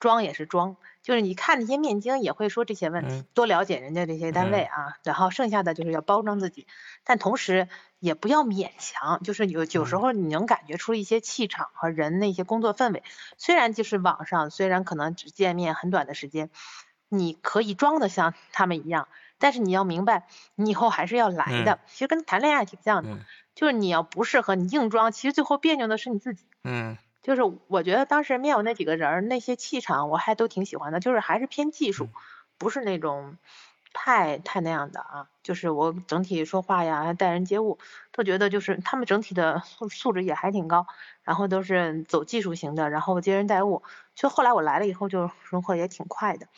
[0.00, 6.66] 装也是装，就是你看那些面经也会说这些问题，嗯、多了解人家这些单位啊，嗯、然后剩下的就是要包装自己，
[7.04, 7.68] 但同时。
[8.00, 13.02] 也不要勉强，就是有有时候你能感觉出一些气场和人那些工作氛围。
[13.38, 16.50] 虽然就是网上，虽然可能只见面很短的时间，
[17.08, 21.72] 你可以装的像他们一样，但是你要明白，你以后还是要来的。
[21.72, 23.20] 嗯、其实跟谈恋爱挺像的，嗯、
[23.54, 26.44] 就是你要不适合你硬装，其实最后别扭的是你自己。
[26.64, 32.08] 嗯，就是我觉得当时面我那几个人那些气场我还都挺喜欢的，就是还是偏技术，
[32.58, 33.36] 不是那种。
[33.96, 37.78] 太太那样的啊，就是我整体说话呀，待人接物，
[38.10, 40.88] 都觉得就是他们整体的素素质也还挺高，
[41.22, 43.84] 然后都是走技术型的，然后接人待物，
[44.16, 46.48] 就后来我来了以后就融合也挺快的，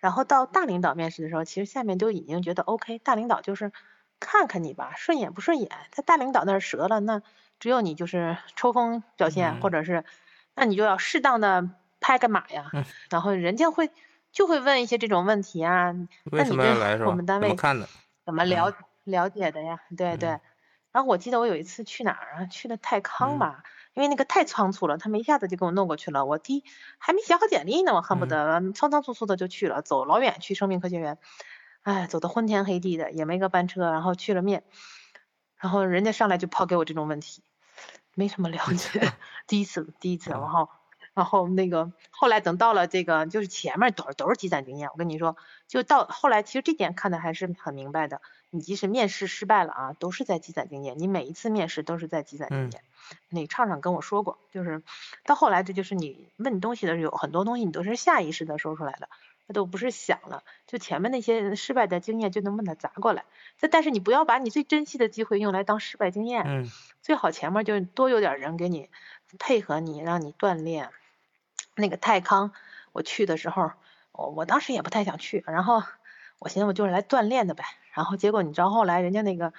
[0.00, 3.72] 然后到大领导面试的时候，其实下面都已经觉得 OK，大领导就是
[4.18, 7.22] 看看你吧，顺眼不顺眼，在大领导那儿折了，那
[7.58, 10.04] 只有你就是抽风表现，嗯、或者是，
[10.54, 13.90] 那你就要适当的拍个马呀，嗯、然后人家会。
[14.32, 15.92] 就会问一些这种问题啊，
[16.30, 17.10] 为什么要来是吧？
[17.10, 17.88] 我们单位怎么看的？
[18.24, 18.74] 怎么了、嗯、
[19.06, 19.80] 了解的呀？
[19.98, 20.28] 对对。
[20.28, 20.40] 嗯、
[20.92, 22.46] 然后我记得我有一次去哪儿啊？
[22.46, 26.24] 去的泰康吧，嗯、因为那个太仓促了，他们一下子就给我弄过去了。
[26.24, 26.64] 我第
[26.98, 31.18] 还没写好简历呢，我恨不得嗯仓仓促促的就去了，走老远去生命科学园，
[31.82, 34.64] 哎，走的昏天黑地的，也没个班车，然后去了面，
[35.56, 37.42] 然后人家上来就抛给我这种问题，
[38.14, 39.12] 没什么了解，
[39.46, 40.68] 第一次第一次，然后。
[41.12, 44.88] 然后那个后来等到了这个，就是前面都是都是积攒经验。
[44.92, 48.20] 我跟你说，就到后来，其实这点看的还是很明白的。
[48.50, 50.98] 你即使面试失败了啊，都是在积攒经验。
[50.98, 52.82] 你每一次面试都是在积攒经验。
[52.82, 54.82] 嗯、那畅畅跟我说过，就是
[55.24, 59.08] 到后来，这就是你问东西的时候，有很多东西你都是下意识的说出来的，
[59.46, 60.42] 那都不是想了。
[60.66, 63.24] 就前面那些失败的经验，就能把它砸过来。
[63.58, 66.44] 这但是你不要把你最珍惜的机会用来当失败经验。
[66.46, 66.70] 嗯。
[67.02, 68.90] 最好前面就多有点人给你
[69.38, 70.90] 配合你，让你锻炼。
[71.80, 72.52] 那个泰康，
[72.92, 73.72] 我去的时候，
[74.12, 75.82] 我我当时也不太想去，然后
[76.38, 79.52] 我寻思我就是来锻炼的呗，然后结果你知道后来人家那个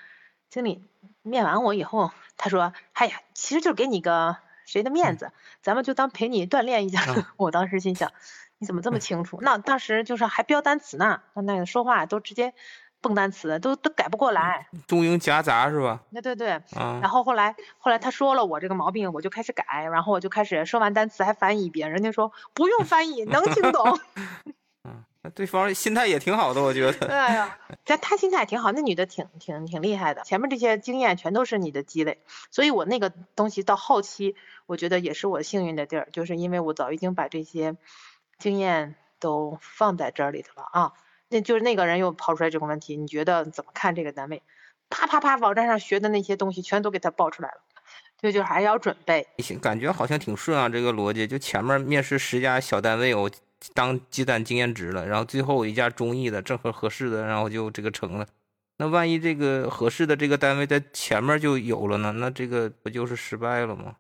[0.49, 0.83] 经理
[1.21, 5.31] 面完我以后，他说，哎呀，其实就是给你个谁的面子，
[5.61, 7.03] 咱们就当陪你锻炼一下。
[7.07, 8.11] 嗯、 我当时心想，
[8.57, 9.39] 你怎么这么清楚？
[9.41, 12.53] 那当时就是还标单词呢，那那个说话都直接
[13.01, 16.01] 蹦单词，都都改不过来，中英夹杂是吧？
[16.11, 23.99] 那对对，啊，然后后来后来他说了我这个毛病，我就开始改，然后我就开始说完单词还翻译一遍，人家说不用翻译，能听懂。
[24.87, 27.07] 嗯，那对方心态也挺好的，我觉得。
[27.07, 32.19] 对呀，但他心态挺好，那女的挺挺挺厉害的，前面这些经验全都是你的积累，
[32.51, 34.35] 所以我那个东西到后期，
[34.67, 37.75] 我觉得也是我幸运的地儿，就是因为我早已经把这些
[38.37, 40.93] 经验都放在这里头了啊。
[41.31, 44.43] 那就是那个人又抛出来这个问题，你觉得怎么看这个单位？
[44.89, 47.61] 啪啪啪，网站上学的那些东西全都给他爆出来了，
[48.21, 49.25] 就就还要准备。
[49.61, 53.31] 感觉好像挺顺啊，这个逻辑，就前面面试十家小单位，我
[53.73, 58.27] 当鸡蛋经验值了，然后最后一家中意的，正合合适的，然后就这个成了。
[58.77, 62.11] 那万一这个合适的这个单位在前面就有了呢？
[62.11, 63.95] 那这个不就是失败了吗？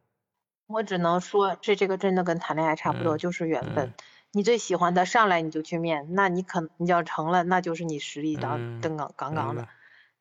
[0.67, 3.93] 我只能说，这这个真的跟谈恋爱差不多，就是缘分。
[4.31, 9.67] 你最喜欢的上来你就去面，那你可你要成了，那就是你实力当登岗杠杠的。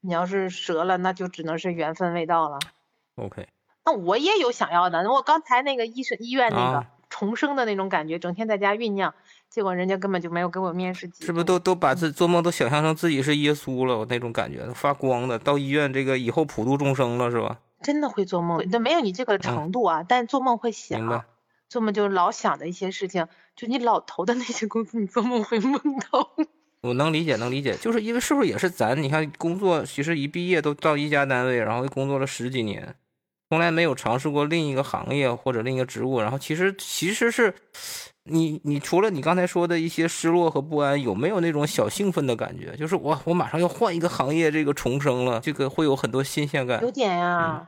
[0.01, 2.59] 你要是折了，那就只能是缘分未到了。
[3.17, 3.49] OK。
[3.85, 9.15] 那我也有想要的，我刚才那个医生医院那个重生的那种感觉，整天在家酝酿，
[9.49, 11.27] 结果人家根本就没有给我面试机会。
[11.27, 14.07] 是不是都都把自做梦都想象成自己是耶稣了？
[14.09, 17.59] 那种感觉，发光的，到医院这个以后普度众生了，是吧？
[17.83, 21.25] 真的会做梦，那没有你这个程度啊，但做梦会想，
[21.69, 23.29] 做梦就老想的一些事情，
[23.61, 25.79] 就你老投的那些公司，你做梦会梦
[26.11, 26.31] 到。
[26.81, 29.03] 我能理解，能理解，就是因为是不是也是咱？
[29.03, 32.95] 你看工作，其实一毕业都到一家单位，然后工作了十几年，
[33.51, 37.55] 从来没有尝试过另一个行业或者另一个职务，然后其实其实是，
[38.25, 42.75] 你你除了你刚才说的一些失落和不安，有没有那种小兴奋的感觉？
[42.79, 46.81] 就是我我马上要换一个行业，这个重生了，这个会有很多新鲜感。
[46.81, 47.67] 有点呀。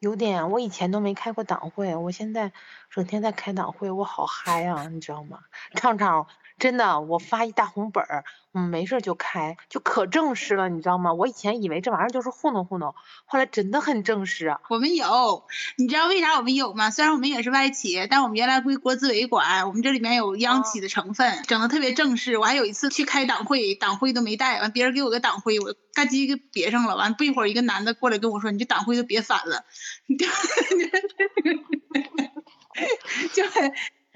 [0.00, 2.52] 有点，我以前都没开过党会，我现在
[2.88, 5.40] 整天在开党会，我好嗨啊，你知道吗？
[5.74, 6.26] 畅畅，
[6.60, 11.14] 真的，我发一大红本儿，嗯，没事就开，就可正式了，你知道吗？
[11.14, 12.94] 我以前以为这玩意儿就是糊弄糊弄，
[13.24, 14.56] 后来真的很正式。
[14.68, 15.46] 我们有，
[15.76, 16.90] 你知道为啥我们有吗？
[16.90, 22.36] 虽然我们也是外企，但我们原来归国资委管，我们这里面有央企的成分，整的特别正式。
[22.36, 29.64] 我还有一次去开党会，党徽都没带，完别人给我个党徽，我嘎叽给别上了，完不一会儿一个男的过来跟我说：“你这党徽都别反了。”
[33.34, 33.72] 就很，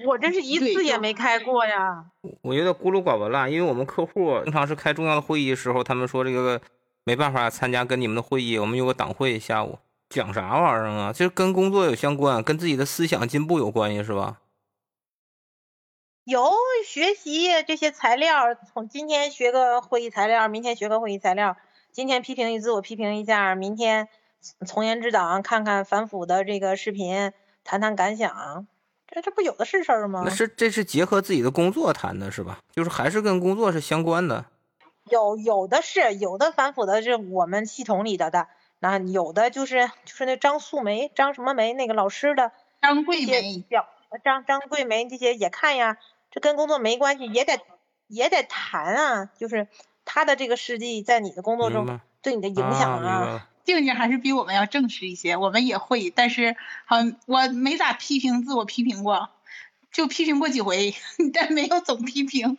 [0.06, 2.06] 我真是一次也没开过呀。
[2.42, 6.60] 我有点孤陋寡闻了，因为我们客户经常是开重要的会议的时候，他们说这个
[7.04, 9.78] 没办法参加跟你们的会议，我们有个党会下午
[10.08, 11.12] 讲啥玩意儿啊？
[11.12, 14.40] 就是跟工作有相关，跟自己的思想进步有关系是吧？
[16.24, 16.50] 有
[16.84, 21.56] 学习这些材料，从今天学个会议材料，明天学个会议材料，
[21.92, 24.08] 今天批评一次我批评一下，明天。
[24.66, 27.32] 从严治党，看看反腐的这个视频，
[27.64, 28.66] 谈谈感想，
[29.14, 30.22] 这这不有的是事儿吗？
[30.24, 32.58] 那是这是结合自己的工作谈的是吧？
[32.72, 34.46] 就是还是跟工作是相关的。
[35.08, 38.48] 有有的是有的反腐的是我们系统里的的，
[38.80, 42.50] 那有的就是就是那张素梅张什么梅那个老师的
[42.82, 43.64] 张桂梅
[44.24, 45.98] 张张桂梅这些也看呀，
[46.32, 47.60] 这跟工作没关系，也得
[48.08, 49.68] 也得谈啊，就是
[50.04, 53.48] 他的这个事迹在你的工作中对你的影响啊。
[53.64, 56.96] 静静还是比我们要正式一些，我们也会，但是好
[57.26, 59.30] 我没咋批评自我批评过，
[59.90, 60.94] 就批评过几回，
[61.32, 62.58] 但没有总批评。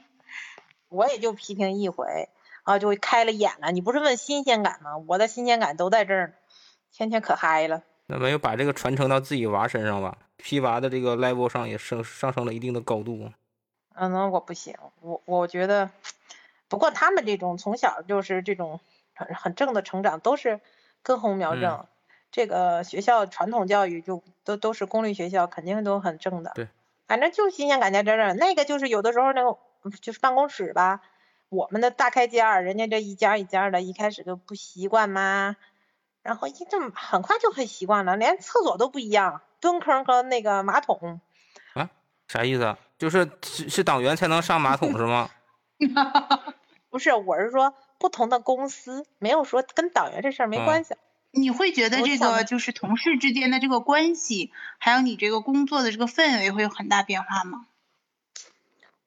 [0.89, 2.30] 我也就批评一回
[2.63, 3.72] 啊，就开了眼了。
[3.72, 4.98] 你不是问新鲜感吗？
[5.08, 6.34] 我的新鲜感都在这儿，
[6.91, 7.84] 天天可嗨了。
[8.08, 10.18] 那没有把这个传承到自己娃身上吧？
[10.38, 13.32] 批娃的这个 level 上也升上升了一定的高度。
[13.94, 15.91] 嗯，那我不行，我我觉得，
[16.68, 18.80] 不过他们这种从小就是这种
[19.13, 20.60] 很很正的成长，都是。
[21.06, 21.86] 根红苗正，
[22.32, 26.52] 这个学校传统教育就都都是公立学校，肯定都很正的。
[26.56, 26.68] 对，
[27.08, 28.34] 反正就新鲜感在这儿。
[28.34, 29.58] 那个就是有的时候那个
[30.02, 31.02] 就是办公室吧，
[31.50, 35.56] 我们的大开间儿，人家这一家一家的，一开始就不习惯嘛，
[36.24, 41.22] 然后一这么很快就很习惯了，连厕所都不一样，蹲坑和那个马桶。
[41.76, 41.88] 啊？
[42.28, 42.76] 啥意思？
[42.98, 45.30] 就是是是党员才能上马桶是吗？
[46.89, 47.74] 不是，我是说。
[47.98, 50.96] 不同的公司没有说跟党员这事儿没关系。
[51.32, 57.68] 你会觉得这个就是同事之间的这个关系，还有你这个工作的这个氛围会有很大变化吗？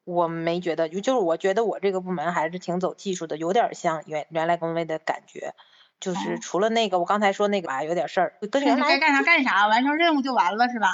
[0.03, 5.53] 我没觉得，就就是我觉得我这个部门还是挺走技术的，有点像原原来工位的感觉。
[5.99, 10.89] 就是除了那个我刚才说那个吧，有点事儿，跟原来该干啥干啥，完成任务就完了是吧？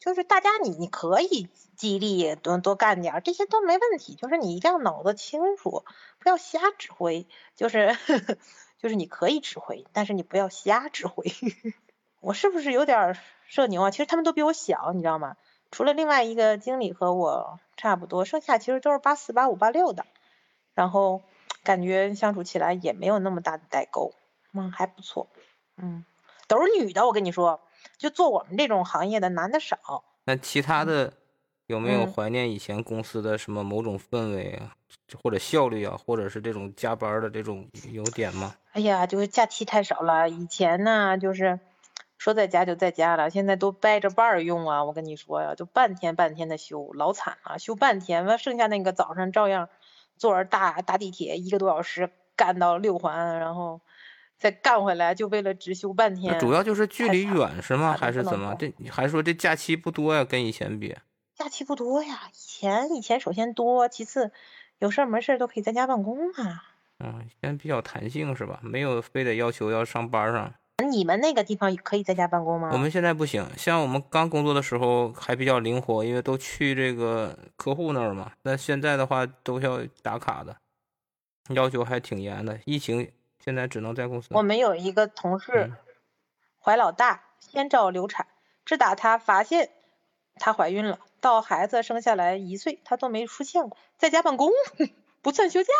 [0.00, 4.14] 就是大家你你可以激励多多干点，这些都没问题。
[4.14, 5.84] 就是你一定要脑子清楚，
[6.18, 7.26] 不要瞎指挥。
[7.54, 7.96] 就是
[8.80, 11.26] 就是你可以指挥，但是你不要瞎指挥。
[12.20, 13.14] 我是不是有点
[13.46, 13.90] 社牛啊？
[13.90, 15.36] 其实他们都比我小，你知道吗？
[15.70, 20.06] 除了另外一个经理和我差不多，剩下其实都是八四、八五、八六的。
[20.74, 21.20] 然后
[21.62, 24.14] 感觉相处起来也没有那么大的代沟，
[24.54, 25.28] 嗯，还不错。
[25.76, 26.06] 嗯，
[26.48, 27.60] 都是女的，我跟你说。
[28.00, 31.12] 就做我们这种行业的男的少，那其他的
[31.66, 34.72] 有没有怀念以前公司的什么某种氛围啊，
[35.22, 38.54] 或者效率啊，或者是这种加班的这种优点吗？
[38.72, 40.30] 哎呀，就是假期太少了。
[40.30, 41.60] 以前呢，就是
[42.16, 44.82] 说在家就在家了，现在都掰着半儿用啊。
[44.82, 49.68] 我跟你说呀，就半天半天的休，老惨了，休半天完，剩下那个早上照样
[50.16, 53.82] 坐着大大地铁一个多小时干到六环，然后。
[54.40, 56.36] 再干回来，就为了只休半天。
[56.40, 57.94] 主要就是距离远是吗？
[57.96, 58.56] 还是怎么？
[58.58, 60.24] 这还说这假期不多呀？
[60.24, 60.96] 跟以前比，
[61.36, 62.22] 假期不多呀。
[62.32, 64.32] 以前以前首先多，其次
[64.78, 66.64] 有事儿没事儿都可以在家办公啊。
[67.00, 68.58] 嗯，现在比较弹性是吧？
[68.62, 70.54] 没有非得要求要上班上。
[70.90, 72.70] 你们那个地方可以在家办公吗？
[72.72, 78.32] 我们现在不行，像我们刚工作的时候还比较灵活，因为都去这个客户那儿嘛。
[78.44, 80.56] 那现在的话都要打卡的，
[81.50, 82.58] 要求还挺严的。
[82.64, 83.06] 疫情
[83.44, 84.28] 现在只能在公司。
[84.32, 85.72] 我们有一个同事
[86.58, 88.26] 怀老大，先兆流产，
[88.64, 89.70] 直打她发现
[90.36, 94.50] 她怀孕了，到孩子生下来一岁，她都没出现过，在家办公
[95.22, 95.70] 不算休假。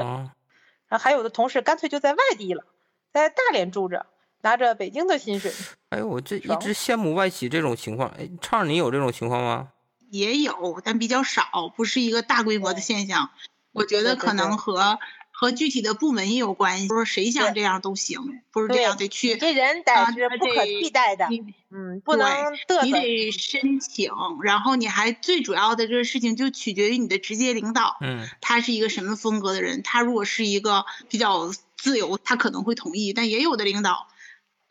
[0.00, 0.34] 啊，
[0.88, 2.64] 然后还有的同事干脆就在外地了，
[3.12, 4.06] 在大连住着。
[4.44, 5.52] 拿着北京的薪水，
[5.90, 8.08] 哎，我这一直羡慕外企这种情况。
[8.18, 9.68] 哎，畅，你有这种情况吗？
[10.10, 11.44] 也有，但比较少，
[11.76, 13.30] 不是一个大规模的现象。
[13.70, 14.98] 我觉得可能和
[15.42, 19.36] 和具体的部门也有关系，不是谁想这样都行，不是这样得去。
[19.36, 21.26] 这人得是不可替代的，
[21.72, 22.28] 嗯，不能
[22.68, 24.12] 嘚你得申请，
[24.44, 29.82] 然后你还最主要的这个事情就取决于你的直接领导，嗯，他是一个什么风格的人。
[29.82, 34.06] 他如果是一个比较自由，他可能会同意，但也有的领导。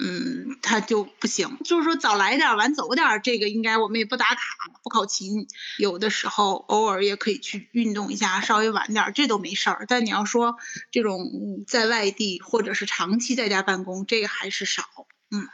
[0.04, 4.42] 嗯，他就不行，就是说早来点晚走点，这个应该我们也不打卡，
[4.82, 5.48] 不考勤，
[5.78, 9.86] 有的时候偶尔也可以去运动一下，稍微晚点这都没事儿。
[9.88, 10.58] 但你要说
[10.90, 11.30] 这种
[11.68, 14.84] 在外地或者是长期在家办公，这个还是少。
[15.30, 15.48] 嗯，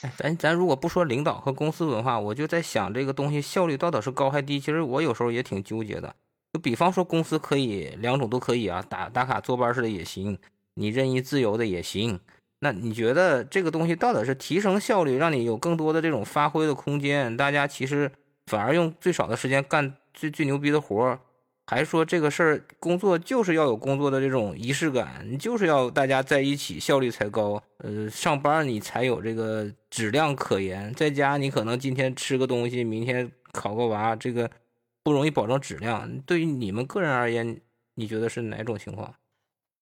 [0.00, 4.58] 哎，咱咱如果不说领导和公司文化，我就在想这个东西效率到底是高还低。
[4.58, 6.16] 其实我有时候也挺纠结的。
[6.54, 10.38] 就比方说公司可以两种都可以啊，打打卡坐班式的也行，
[10.74, 12.18] 你任意自由的也行。
[12.62, 17.34] 那你觉得这个东西到底是提升效率，让你有更多的这种发挥的空间？
[17.34, 18.12] 大家其实
[18.46, 21.20] 反而用最少的时间干最最牛逼的活儿，
[21.66, 27.62] 还说这个事儿工作就是要有工作的这种仪式感，你就是要大家在一起效率才高。
[27.78, 34.50] 呃，上班你才有这个质量可言，在家你可能今天吃个东西，明天考个娃，这个
[35.02, 36.18] 不容易保证质量。
[36.26, 37.58] 对于你们个人而言，
[37.94, 39.14] 你觉得是哪种情况？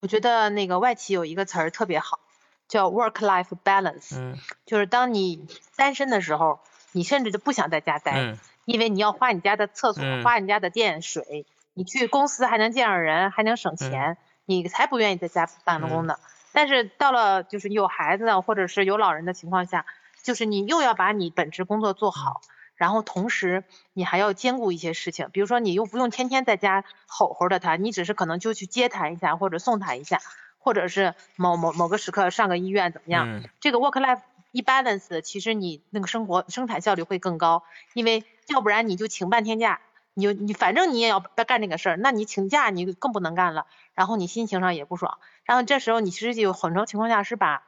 [0.03, 2.21] 我觉得那个外企有一个词儿特别好。
[2.69, 6.61] 叫 work-life balance，嗯，就是当你单身的时候，
[6.93, 16.19] 你甚至就不想在家待，因为你要花你家的厕所，花你家的电水，你去公司还能见着人，还能省钱，你才不愿意在家办公呢。
[16.53, 19.87] 但是到了就是有孩子或者是有老人的情况下，
[20.23, 22.41] 就是你又要把你本职工作做好，
[22.75, 30.21] 然后同时你还要兼顾一些事情，比如说你又不用天天在家吼吼的他，你只是可能就去接他一下或者送他一下。
[30.69, 33.43] 或者是某某某个时刻上个医院怎么样？
[33.59, 34.21] 这个 work life
[34.53, 37.63] 一 balance，其实你那个生活生产效率会更高，
[37.95, 39.81] 因为要不然你就请半天假，
[40.13, 43.65] 你就你反正你也要干这个事儿，那你请假你更不能干了，
[43.95, 47.63] 然后你心情上也不爽，然后这时候你其实有很多情况下是把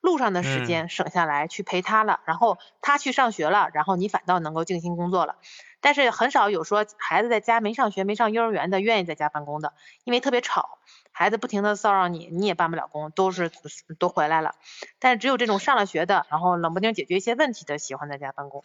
[0.00, 5.36] 路上的时间省下来去陪他了，然后他去上学了，然后你反倒能够静心工作了。
[5.80, 9.74] 但是很少有说孩子在家没上学没上幼儿园的愿意在家办公的，
[10.04, 10.78] 因为特别吵。
[11.10, 13.50] 孩子不停的骚扰你，你也办不了工，都是
[13.98, 14.54] 都回来了。
[15.00, 18.64] 但是只有这种上了学的，然后冷不丁解决一些问题的，喜欢在家办公。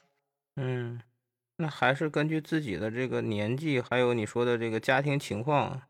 [0.55, 1.01] 嗯，
[1.57, 5.81] 那还是根据自己的这个年纪，还有你说的这个家庭情况。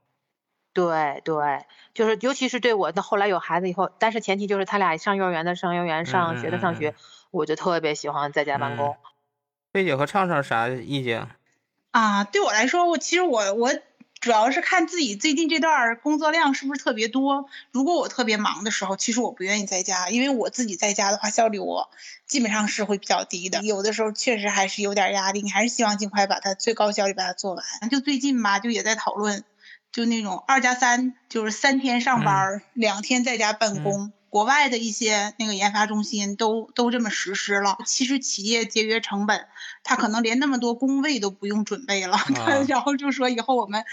[0.74, 6.95] 对对，就是尤其是对我的后来有孩子以后，但是前提就是他俩上幼儿园的上幼儿园，上学的上学，
[7.32, 8.97] 我就特别喜欢在家办公。
[9.71, 11.28] 贝姐和畅畅啥意见？
[11.91, 13.71] 啊，对我来说，我其实我我。
[14.24, 17.49] 主要是看自己最近这段工作量是不是特别多。
[17.71, 21.89] 如果我特别忙的时候，其实我不愿意在家，因为我自己在家的话，效率我
[22.26, 23.61] 基本上是会比较低的。
[23.63, 27.65] 有的时候确实还是有点压力，你还是希望尽快把它最高效率把它做完。
[27.91, 29.43] 就最近吧，就也在讨论，
[29.93, 34.11] 就那种二加三，就是三天上班，两天在家办公。
[34.27, 37.77] 国外的一些那个研发中心都都这么实施了。
[37.85, 39.45] 其实企业节约成本，
[39.83, 42.17] 他可能连那么多工位都不用准备了。
[42.67, 43.85] 然后就说以后我们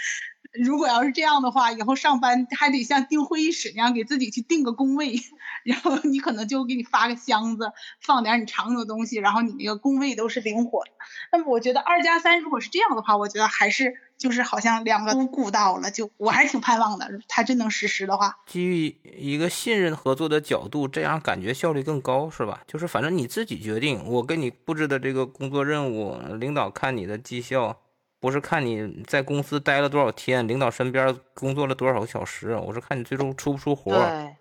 [0.51, 5.21] 如果要是这样的话，以后上班还得像订会议室那样给自己去订个工位，
[5.63, 10.91] 然后你可能就给你发个箱子，放点你常用的东西，然后你那个工位都是灵活的。
[11.31, 14.01] 那么我觉得二加三如果是这样的话，我觉得还是。
[14.21, 17.09] 就是好像两个都顾到了，就我还是挺盼望的。
[17.27, 22.61] 他真能实施的话，基于一个信任合作的角度，这样感觉效率更高，是吧？
[22.67, 27.75] 就是反正你自己决定，我给你布置的这个工作任务，领导看你的绩效，
[28.19, 33.91] 不是看你在公司待了多少天，领导身边工作了多少个小时，我是看你最终出不出活。
[33.91, 34.35] 对，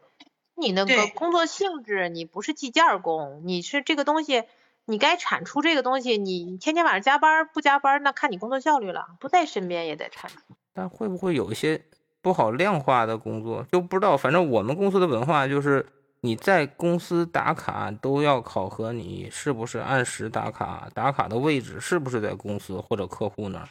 [0.57, 4.45] 你那个工作性质，你不是计件工，你是这个东西。
[4.91, 9.07] 你该产出这个东西，你天天晚上加班不加班，那看你工作效率了。
[9.21, 10.39] 不在身边也得产出。
[10.75, 11.81] 但会不会有一些
[12.21, 14.17] 不好量化的工作，就不知道。
[14.17, 15.87] 反正我们公司的文化就是，
[16.23, 23.69] 你在公司打卡都要考核你是不是按时打卡，打卡的位置是不是在公司或者客户那儿，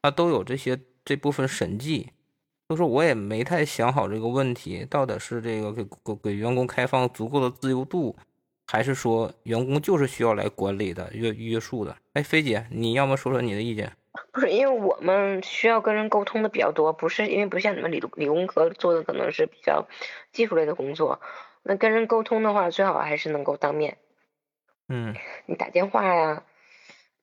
[0.00, 2.10] 它都有这些这部分审计。
[2.68, 8.16] 就是我也没太想好这个问题，到底是这个给给给员工开放足够的自由度，
[8.72, 11.94] 还是说员工就是需要来管理的约约束的？
[12.14, 13.92] 哎，菲姐，你要么说说你的意见？
[14.32, 19.86] 不是，因为我们需要跟人沟通的比较多，不是因为不像你们理理工科做的可能是比较
[20.32, 21.20] 技术类的工作。
[21.62, 23.98] 那跟人沟通的话，最好还是能够当面。
[24.88, 25.14] 嗯，
[25.44, 26.42] 你打电话呀，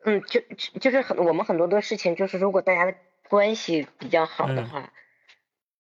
[0.04, 0.41] 嗯，就
[0.80, 2.93] 就是很我们很多的事情，就是如果大家的
[3.28, 4.93] 关系比较好的话，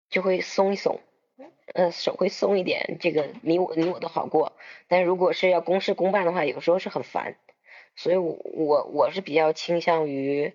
[0.09, 0.99] 就会松一松，
[1.73, 4.53] 呃，手会松一点，这个你我你我都好过。
[4.87, 7.35] 但如果是要公事公办的话，有时候是很烦，
[7.95, 10.53] 所以我我我是比较倾向于，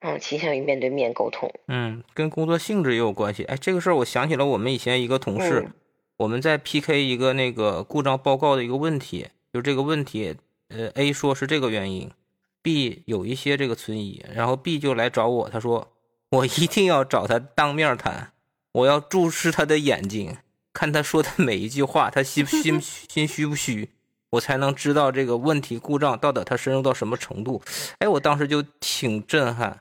[0.00, 1.52] 嗯，倾向于面对面沟通。
[1.68, 3.44] 嗯，跟工作性质也有关系。
[3.44, 5.68] 哎，这个事儿我想起了我们以前一个同事。
[6.18, 10.34] 我们在 PK 一个那个故障报告的一个问题，就这个问题，
[10.70, 12.10] 呃，A 说是这个原因
[12.62, 15.92] ，B 有一些这个存疑，然后 B 就来找我，他说
[16.30, 18.32] 我一定要找他当面谈，
[18.76, 20.36] 我要注视他的眼睛，
[20.72, 23.90] 看他说的每一句话，他心心 心虚不虚，
[24.30, 27.62] 我才能知道这个问题故障到底他深入到什么程度。
[28.00, 29.80] 哎，我当时就挺震撼，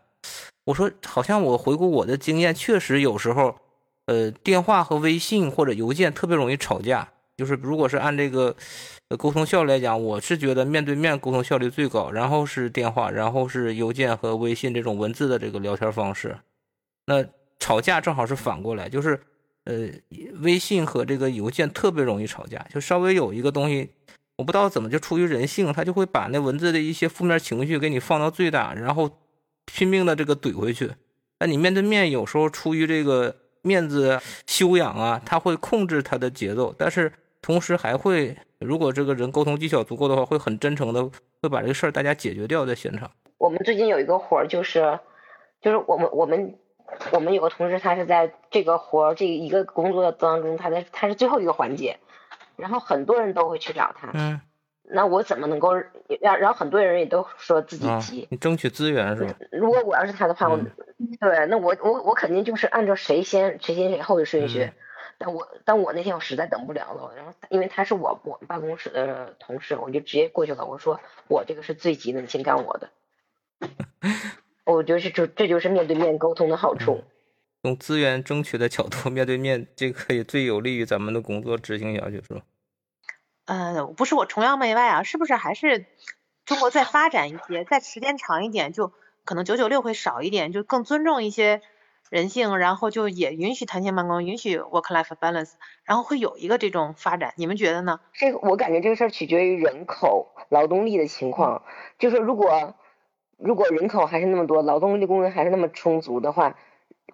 [0.65, 3.57] 我说好像我回顾我的经验，确实有时候。
[4.07, 7.09] 呃，电话和微信或者邮件特别容易吵架。
[7.37, 8.55] 就是如果是按这个
[9.17, 16.37] 沟通效率来讲，我是觉得面对面沟通效率最高，然后是电话，然后是邮件和微信这种文字的这个聊天方式。
[17.07, 17.25] 那
[17.59, 19.19] 吵架正好是反过来，就是
[19.65, 19.89] 呃，
[20.41, 23.89] 微信和这个邮件特别容易吵架，就稍微有一个东西，
[24.37, 29.09] 我不知道怎么就出于人性，他就会把那文字的一些负面情绪给你放到最大，然后
[29.65, 30.91] 拼命的这个怼回去。
[31.39, 33.35] 那你面对面有时候出于这个。
[33.65, 41.03] 面子修养啊，他会控制他的节奏，但是同时还会，如果这个人沟通技巧足够的话，会很真诚的
[41.41, 43.09] 会把这个事儿大家解决掉在现场。
[43.39, 44.99] 我们最近有一个活儿，就是
[45.63, 46.55] 就是我们我们
[47.11, 51.99] 我们有个同事，他是在这个活儿这一个工作当中，他在他是最后一个环节，
[52.55, 54.11] 然后很多人都会去找他。
[54.13, 54.41] 嗯。
[54.87, 55.73] 那我怎么能够
[56.21, 59.33] 让然后很多人也都说自己急，你争取资源是吧？
[59.51, 60.57] 如果我要是他的话，我
[61.19, 64.71] 对，那我我我肯定就是按照谁先谁先谁后的顺序。
[65.17, 70.65] 但我但我那天我实在等不了了，然后因为他是我我们办公室的同事，我就直接过去了。
[70.65, 72.89] 我说我这个是最急的，你先干我的。
[74.65, 77.03] 我觉得是这这就是面对面沟通的好处。
[77.63, 82.41] 从资源争取的角度， 面对面这可以最有利于咱们的工作执行下去，是吧？
[83.45, 85.85] 呃，不是我崇洋媚外啊，是不是还是
[86.45, 88.91] 中国再发展一些，再时间长一点，就
[89.23, 91.61] 可能九九六会少一点，就更尊重一些
[92.09, 95.53] 人性，然后就也允许弹性办公，允许 work life balance，
[95.83, 97.99] 然后会有一个这种发展，你们觉得呢？
[98.13, 101.63] 这个我感觉这个事儿取决于人口劳动力的情况，
[101.97, 102.75] 就是如果
[103.37, 106.55] 如果人口还是那么多，劳动力供应还是那么充足的话，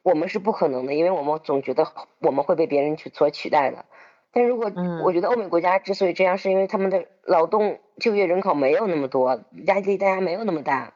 [0.04, 1.88] 我们是不可能的，因为我们总觉得
[2.20, 3.86] 我们会被别人去所取代的。
[4.34, 4.72] 但如果
[5.04, 10.94] 我觉得欧美国家之所以这样，是因为他们的劳动就业人口没有那么多，压力大家没有那么大。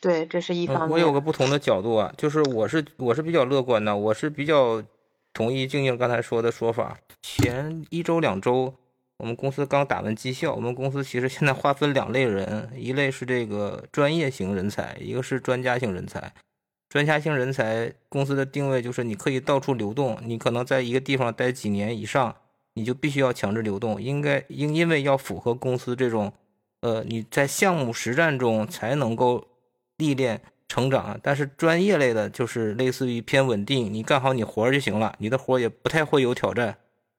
[0.00, 0.90] 对，这是一方面。
[0.90, 4.82] 我有个不同的角度啊，就是我是我是比较乐观的，我是比较
[5.34, 6.96] 同意静静刚才说的说法。
[7.20, 8.72] 前一周两周，
[9.18, 16.32] 我们公司刚打完绩效，我们公司其实现在划分两类人，一类是这个专业型人才，一个是专家型人才。
[16.88, 22.36] 专家性人才公司的定位就是你可以到处流动，你可能在一个地方待几年以上，
[22.74, 26.32] 你就必须要强制流动，应该因因为要符合公司这种，
[26.80, 29.46] 呃，你在项目实战中才能够
[29.96, 31.18] 历练成长。
[31.22, 36.76] 但是专业类的就是类似于偏稳定，你干好你活儿就行了，你的活儿也不太会有挑战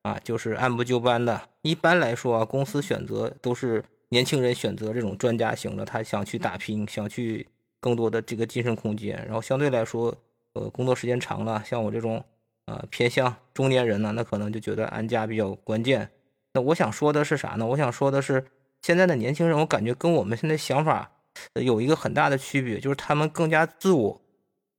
[0.08, 1.42] 啊，就是按部就班的。
[1.62, 7.48] 一般来说啊，公司选择都是年轻人选择这种专家型的，他想去打拼，想去。
[7.80, 10.14] 更多的这个晋升空间，然后相对来说，
[10.54, 12.22] 呃，工作时间长了，像我这种，
[12.66, 16.10] 呃，偏向中年人呢，那可能就觉得安家比较关键。
[16.54, 17.68] 那我想说的是啥呢？
[17.68, 18.44] 我想说的是，
[18.82, 21.12] 现在的年轻人，我感觉跟我们现在想法
[21.54, 24.22] 有一个很大的区别，就是他们更加自我。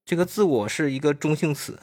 [0.04, 1.78] 这个自我是一个中性词，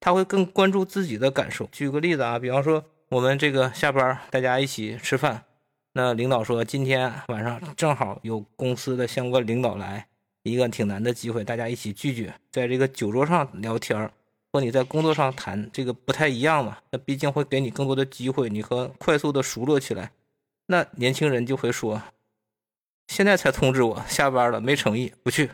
[0.00, 1.68] 他会更关注自己的感受。
[1.72, 5.44] 举个例子啊，比方说我们这个下班大家一起吃饭，
[5.92, 10.06] 那领导说今天晚上正好有公司的相关领导来。
[10.44, 14.10] 一个挺难的机会，大家一起聚聚，在这个酒桌上聊天
[14.50, 16.78] 和你在工作上谈这个不太一样嘛。
[16.90, 20.12] 那毕竟会给你更多的机会，你和快速的熟络起来。
[20.68, 22.00] 那年轻人就会说
[23.08, 25.50] ：“现在才通知我下班了，没诚意，不去。”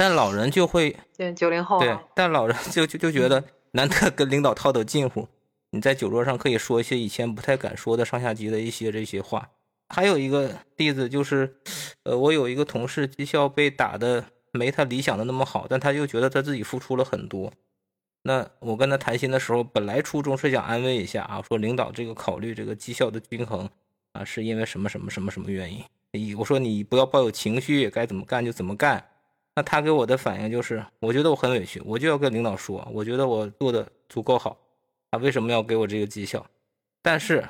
[0.00, 5.28] 但老人就会，对九零后，对，但老人就就就觉得 难得跟领导套套近乎，
[5.72, 9.50] 你在酒桌上可以说一些以前不太敢说的上下级的一些这些话。
[9.90, 11.54] 还有一个例子就是，
[12.04, 17.52] 呃，我有一个同事绩效被打的没他理想的那么好，但他又觉得他自己付出了很多。
[18.22, 23.68] 那我跟他谈心的时候，本来初衷是想安慰一下啊，说领导这个考虑这个绩效的均衡
[24.12, 26.38] 啊，是因为什么什么什么什么原因？
[26.38, 29.04] 我说你不要抱有情绪，该怎么干就怎么干。
[29.54, 34.56] 那他给我的反应就是，我觉得我很委屈，我就要跟领导说，我觉得我做的足够好，
[35.10, 36.46] 他为什么要给我这个绩效？
[37.02, 37.46] 但是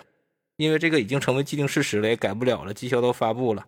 [0.57, 3.66] 因为这个已经成为既定事实了，也改不了了，绩效都发布了，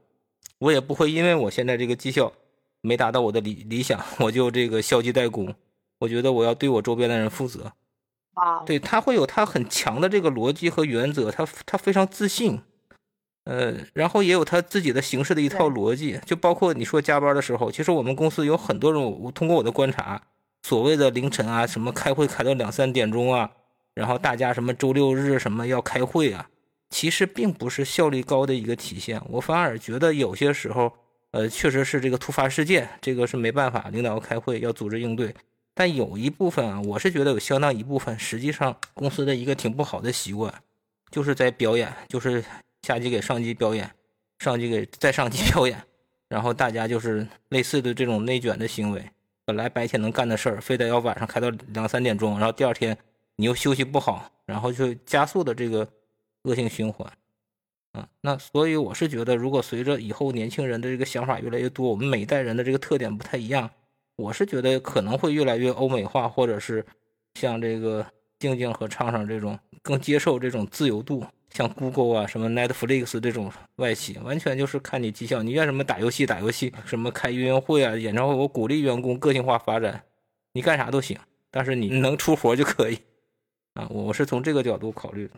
[0.58, 2.32] 我也不会因为我现在这个绩效
[2.80, 5.54] 没达到我的理理想，我就这个消极怠工。
[5.98, 7.72] 我觉得我要对我周边的人负责，
[8.34, 12.60] 啊，对他会有他很强的这个逻辑和原则，他他非常自信，
[13.44, 20.22] 呃，然后也有他自己的形式的一套逻辑，就包括你说加班的时候，其实我们公司有很多种，我通过我的观察，
[20.62, 23.50] 所谓的凌晨啊，什么开会开到两三点钟啊，
[23.94, 26.48] 然后大家什么周六日什么要开会啊，
[26.88, 30.92] 其实并不是效率高的一个体现，我反而觉得有些时候，
[31.32, 35.34] 呃，确实是这个突发事件，这个是没办法，领导要开会要组织应对。
[35.74, 40.52] 但有一部分啊，我是觉得有相当一部分，实际上公司的一个挺不好的习惯，
[41.10, 42.44] 就是在表演，就是
[42.82, 43.90] 下级给上级表演，
[44.38, 45.80] 上级给 再上级表演，
[46.28, 49.04] 然后大家就是类似的这种内卷的行为。
[49.44, 52.96] 本来白天能干的事儿，非得要晚上开到两三点钟，然后第二天
[53.36, 55.88] 你又休息不好，然后就加速的这个
[56.42, 57.10] 恶性循环。
[57.92, 63.68] 啊，那所以我是觉得，如果随着以后年轻人的这个想法越来越多，我们每一代人的这个特点不太一样。
[64.16, 66.84] 我是觉得可能会越来越欧美化，或者是
[67.34, 68.06] 像这个
[68.38, 80.04] 静静和畅畅这种更接受这种自由度，像 Google 啊、什么 Netflix 这种外企，完全就是看你绩效，你愿什么打游戏打游戏，什么开音乐会啊、演唱会，我鼓励员工个性化发展，
[80.52, 81.18] 你干啥都行，
[81.50, 83.00] 但是你能出活就可以
[83.74, 83.86] 啊。
[83.90, 85.34] 我我是从这个角度考虑的。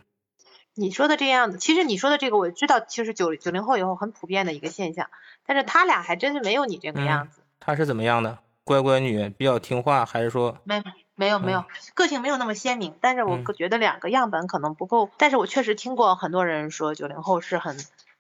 [0.75, 5.11] 你说的这样子，其实你说的这个我知道，其实九九零后以后很普遍的一个现象，
[5.47, 7.41] 但是他俩还真是没有你这个样子。
[7.61, 8.39] 他是怎么样的？
[8.65, 10.83] 乖乖女比较听话，还是说没
[11.17, 15.11] 没有没有个性没有那么鲜明，但是我觉得两个样本可能不够。
[15.17, 17.77] 但是我确实听过很多人说九零后是很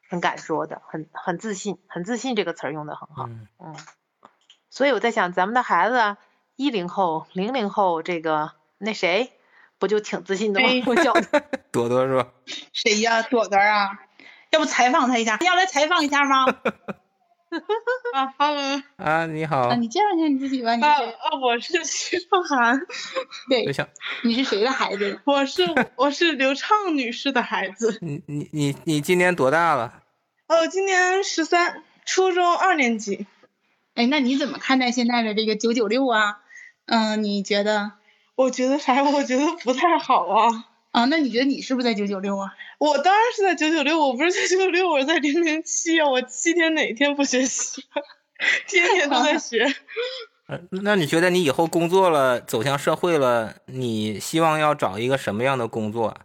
[0.08, 3.28] 很敢说的，很很自信，很自信这个词儿用的很好。
[3.58, 3.76] 嗯，
[4.70, 6.16] 所以我在想，咱们的孩子
[6.56, 9.32] 一零后、零零后，这个那谁
[9.78, 10.68] 不就挺自信的吗？
[11.72, 12.28] 朵朵是吧？
[12.72, 13.22] 谁呀？
[13.22, 13.98] 朵朵啊？
[14.50, 15.36] 要不采访他一下？
[15.40, 16.46] 要来采访一下吗？
[18.12, 21.06] 啊，Hello，啊，你好，啊，你介绍一下你自己吧，你是谁？
[21.06, 22.80] 啊，我是徐 phong 涵，
[23.48, 23.64] 对，
[24.22, 25.20] 你是谁的孩子？
[25.24, 25.62] 我是
[25.96, 27.98] 我是刘畅女士的孩子。
[28.00, 30.02] 你你你你今年多大了？
[30.48, 33.26] 哦，今年十三，初中二年级。
[33.94, 36.40] 哎，那你怎么看待现在的这个九九六啊？
[36.86, 37.92] 嗯，你觉得？
[38.34, 39.02] 我觉得啥？
[39.04, 40.66] 我觉得不太好啊。
[40.94, 42.54] 啊，那你觉得你是不是在九九六啊？
[42.78, 46.08] 我当然是在九九六，我不是在九九六，我是在零零七啊！
[46.08, 47.82] 我七天哪天不学习？
[48.68, 49.66] 天天都在学。
[50.84, 56.16] 那你觉得你以后工作了，走向社会了，你希望要找一个什么样的工作？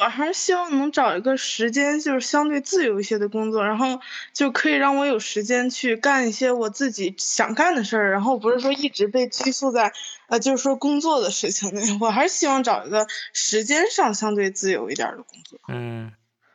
[0.00, 4.00] 我还是希望能找一个时间就是相对自由一些的工作，然后
[4.32, 9.92] 就可以让我有时间去干一些我自己想干的事儿，然后不是说一直被拘束在
[10.30, 11.98] 呃就是说工作的事情。
[12.00, 15.58] 我还是希望找一个时间上相对自由一点的工作。
[15.68, 16.12] 嗯，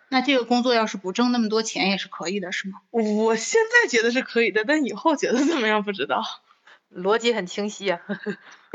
[0.10, 2.80] 那这个工作要是不挣那么多钱也是可以的，是吗？
[2.92, 6.24] 我现在觉得是可以的，但以后觉得怎么样不知道。
[6.96, 8.00] 逻辑很清晰啊。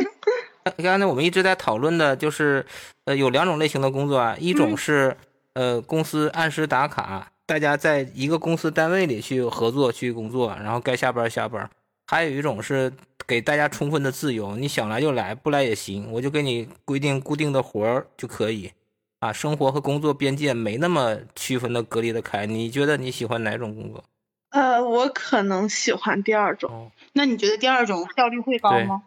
[0.76, 2.66] 刚才我们一直在讨论的就是，
[3.06, 5.16] 呃，有两种类型的工作啊，一种是
[5.54, 11.66] 呃公司按时打卡，大家在一个公司单位里去合作去工作，然后该下班下班；
[12.06, 12.92] 还有一种是
[13.26, 18.72] 给大家充分的自由，你想来就来，不来也行，我就给你规定固定的活儿就可以，
[19.20, 22.46] 啊，生活和工作边界没那么区分的隔离的开。
[22.46, 24.04] 你觉得你喜欢哪种工作？
[24.50, 26.90] 呃，我可能喜欢第二种。
[27.12, 29.02] 那你觉得第二种效率会高吗？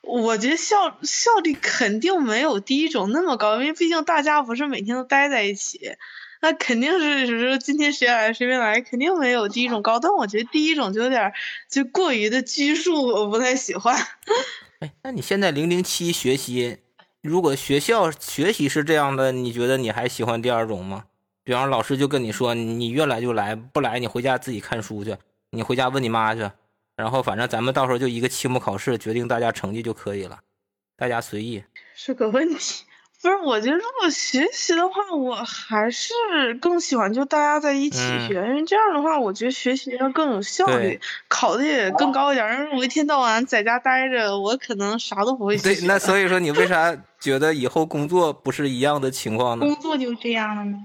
[0.00, 5.92] 我觉得效效率肯定没有第一种那么高，因为毕竟大家不是每天都待在一起，
[6.40, 9.98] 那肯定是说今天谁来谁没来，肯定没有第一种高。
[9.98, 11.32] 但我觉得第一种就有点
[11.68, 13.96] 就过于的拘束，我不太喜欢。
[14.80, 16.78] 哎，那你现在零零七学习，
[17.22, 21.06] 如果学校学习是这样的，你觉得你还喜欢第二种吗？
[21.42, 25.16] 比方老师就跟你说，你愿来就来，不来你回家自己看书去，
[25.50, 26.48] 你回家问你妈去。
[26.94, 30.40] 然后反正咱们到时候就一个期末考试决定大家成绩就可以了，
[30.96, 31.64] 大家随意。
[31.94, 32.84] 是个问题，
[33.20, 36.12] 不是，我觉得如果学习的话，我还是
[36.60, 37.98] 更喜欢就大家在一起
[38.28, 42.52] 学，因为这样的话，我觉得学习要更有效率，考的也更高一点。
[42.54, 49.66] 因为我一天到晚在家待着，我可能啥都不会对，那所以说 你为啥觉得以后工作不是一样的情况呢？
[49.66, 50.78] 工作就这样了吗？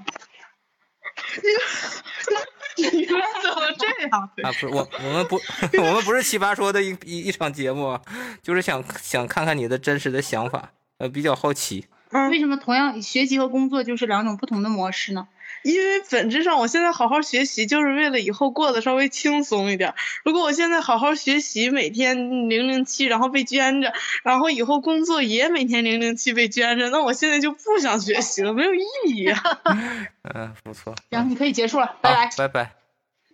[2.75, 4.29] 你们怎么这样？
[4.41, 5.39] 啊，不是我， 我们不，
[5.77, 7.99] 我们不是奇葩说的一一一场节目，
[8.41, 11.86] 就是想想看看你的真实的想法，呃，比较好奇。
[12.30, 15.28] 为什么同样学习和工作就是两种不同的模式呢？
[15.64, 19.93] 因为本质上，我现在好好学习就是为了以后过得稍微轻松一点。
[20.26, 23.93] 如果我现在好好学习，每天零零七，然后被圈着，
[24.24, 29.41] 然后以后工作也每天零零七被圈着，那我现在就不想学习了，没有意义啊。
[30.36, 30.93] 嗯，不错。
[31.11, 32.30] 行，你可以结束了，拜拜。
[32.38, 32.72] 拜拜。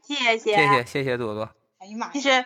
[0.04, 1.50] 谢谢谢谢谢谢朵朵。
[1.80, 2.10] 哎呀妈！
[2.12, 2.46] 其实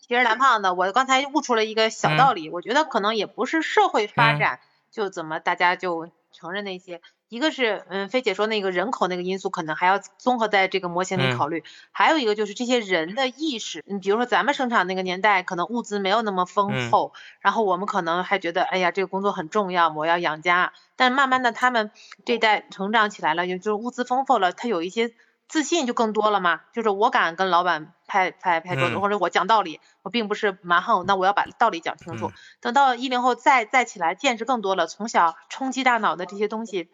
[0.00, 4.60] 其实蓝胖子，我刚才悟出了一个小道理，我觉得可能也不是社会发展
[4.90, 7.00] 就怎么大家就承认那些。
[7.28, 11.62] 一个是，嗯，菲姐说那个人口那个因素可能还要综合在这个模型里考虑，
[11.92, 20.72] 还有一个就是这些人的意识，你比如说咱们生产那个年代，可能物资没有那么丰厚，然后我们可能还觉得，哎呀，这个工作很重要，我要养家。
[20.96, 21.92] 但慢慢的，他们
[22.24, 25.12] 这代成长起来了，也就是物资丰富了，他有一些
[25.50, 32.32] 自信就更多了嘛，就是我敢跟老板拍拍拍桌子，或者我讲道理，我并不是蛮横，那我要把道理讲清楚。
[32.60, 36.88] 等到一零后再再起来，见识更多了，从小冲击大脑的这些东西。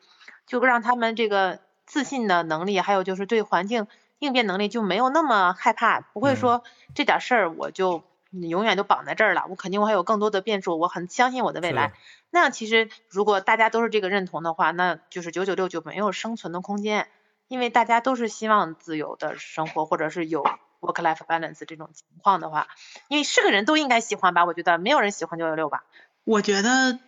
[0.46, 3.88] 就让他们这个自信的能力，还有就是对环境
[4.20, 6.62] 应变能力就没有那么害怕，不会说
[6.94, 11.94] 这点事儿我就永远都绑在这儿了，我肯定我还有更多的变数，我很相信我的未来。
[12.30, 17.08] 那样其实如果大家都是这个认同的话，那就是九九六就没有生存的空间，
[17.48, 20.44] 因为大家都是希望自由的生活，或者是有
[20.80, 22.68] work life balance 这种情况的话，
[23.08, 24.44] 因为是个人都应该喜欢吧？
[24.44, 25.84] 我觉得没有人喜欢九九六吧？
[26.24, 26.98] 我觉得。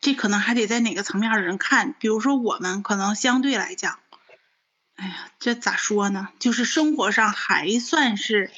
[0.00, 3.98] 这可能还得在哪个层面的人看，比如说我们可能相对来讲，
[4.94, 6.28] 哎呀，这咋说呢？
[6.38, 8.48] 就是生活上还算是，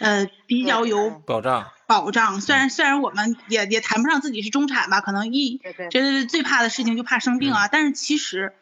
[0.00, 1.70] 呃，比较有保障。
[1.86, 5.60] 保障，虽然虽然我们也也谈不上自己是中产吧，可能一
[5.92, 8.52] 这最怕的事情就怕生病啊，但是其实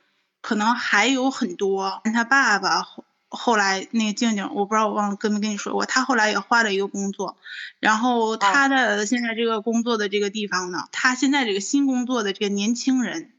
[0.41, 2.83] 可能还有很多他爸爸。
[2.83, 7.37] 后后来那个静静，我不知道我忘了跟没跟你说过，他后来也换了一个工作，
[7.79, 13.31] 然后他的现在这个工作的这个地方呢，他现在这个新工作的这个年轻人，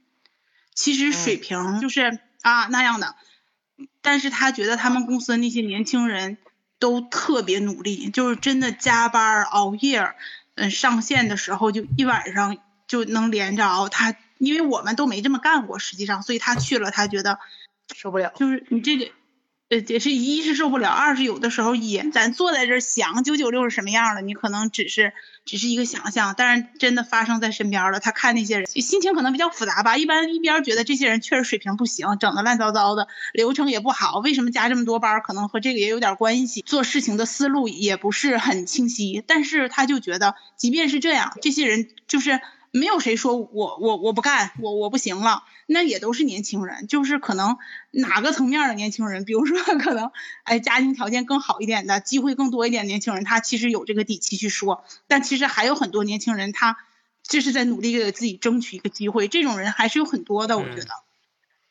[0.75, 3.15] 其实水平就是啊那样的，
[4.03, 6.37] 但是他觉得他们公司的那些年轻人
[6.77, 10.13] 都特别努力，就是真的加班熬夜，
[10.53, 13.89] 嗯上线的时候就一晚上就能连着熬。
[13.89, 17.37] 他因为我们都没这么干过，实际上，所以他去了，他觉得
[17.95, 19.11] 受不了，就是你这个。
[19.69, 25.13] 呃，也是一是受不了，二是有的时候也，咱坐在这儿想九九六是什么样的，你可能只是
[25.45, 29.95] 只是一个想象，但是真的发生在身边了，他看那些人心情可能比较复杂吧。
[29.95, 39.23] 一般一边觉得这些人确实水平不行，整的乱糟糟的，流程也不好，为什么加这么多班，可能和这个也有点关系，做事情的思路也不是很清晰。
[39.27, 42.41] 但是他就觉得，即便是这样，这些人就是。
[42.71, 47.57] 没有谁说我我我不干我我不行了，那也都是年轻人，就是可能
[47.91, 50.11] 哪个层面的年轻人，比如说 可能
[50.43, 56.77] 哎家庭条件更好一点的，机会更多一点年轻人，他其实有这个底气去说，但其实还有很多年轻人，他
[57.23, 60.89] 这是在努力给自己争取一个机会，这种人还是有很多的，我觉得。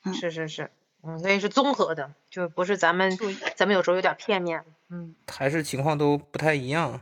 [0.05, 0.71] 嗯，是是是，
[1.03, 3.19] 嗯，所以是综合的，就不是咱们
[3.57, 7.01] 咱们有时候有点片面，嗯，还是情况都不太一样。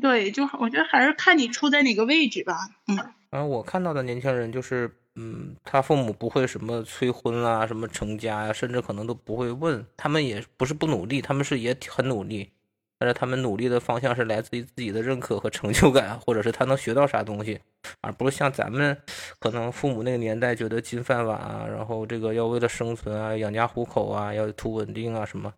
[0.00, 2.68] 对，就我觉得还是看你处在哪个位置吧。
[2.88, 2.96] 嗯，
[3.30, 9.84] 反正我看到的年轻人就是，嗯，他父母不会什么催婚啊，什么成家呀，甚至可能都不会问。
[9.96, 12.50] 他们也不是不努力，他们是也很努力，
[12.98, 17.60] 但是他们努力的方向是来自于自己的认可和成就感，或者是他能学到啥东西，
[18.00, 18.96] 而不是像咱们
[19.38, 25.52] 可能父母那个年代觉得金饭碗啊，然后这个要为了生存啊，养家糊口啊，要图稳定啊什么，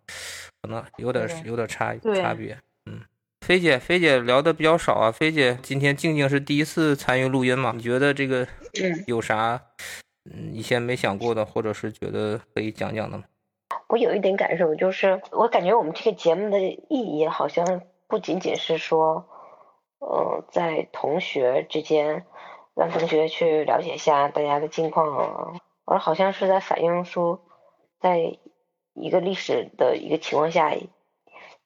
[0.62, 2.56] 可能有点有点差差别。
[3.48, 5.10] 菲姐，菲姐聊的比较少啊。
[5.10, 7.72] 菲姐今天静静是第一次参与录音嘛？
[7.74, 8.46] 你觉得这个
[9.06, 9.58] 有啥
[10.30, 13.24] 嗯以前没想过的，或者是觉得可以讲讲的吗？
[13.88, 19.26] 我有一点感受，就是我感觉我们这个节目的意义好像不仅仅是说，
[20.00, 22.26] 呃，在同学之间
[22.74, 27.40] 让同学去了解一下大家的近况，而好像是在反映出，
[27.98, 28.36] 在
[28.92, 30.70] 一个历史的一个情况下。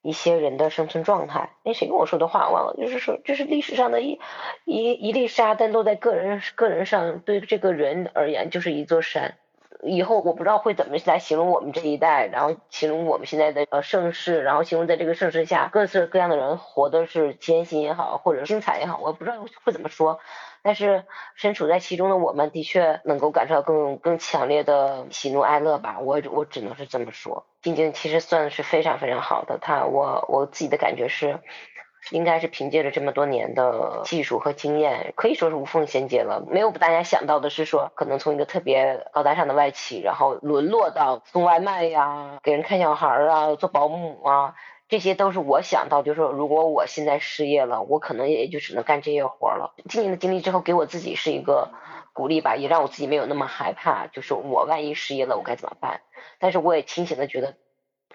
[0.02, 4.18] 一些人的生存状态，那谁跟我说的话忘了，就是说，这是历史上的一
[4.64, 9.36] 一一粒沙，但落在个人个人上，对这个人而言就是一座山。
[9.84, 20.20] 以后我不知道会怎么来形容我们这一代，然后形容我们现在的呃盛世，然后形容在这个盛世下各式各样的人活的是艰辛也好，或者精彩也好，我不知道会怎么说。
[20.62, 21.04] 但是
[21.34, 25.98] 身处在其中的我们，的确能够感受到更更强烈的喜怒哀乐吧。
[26.00, 27.46] 我我只能是这么说。
[27.60, 31.40] 静静其实算是非常非常好的，他我我自己的感觉是。
[32.10, 36.44] 应该是凭借着这么多年的技术和经验，可以说是无缝衔接了。
[36.50, 44.56] 没有大家想到的是说，可能从一个特别高大上的外企，然后沦落到送外卖呀、给人看小孩啊、做保姆啊，
[44.92, 49.72] 这些都是我想到，就是说，如果我现在失业了，我可能也就只能干这些活了。
[49.88, 51.70] 今年的经历之后，给我自己是一个
[52.12, 56.02] 鼓励吧，也让我自己没有那么害怕，就是我万一失业了，我该怎么办？
[56.38, 57.56] 但是我也清醒的觉得。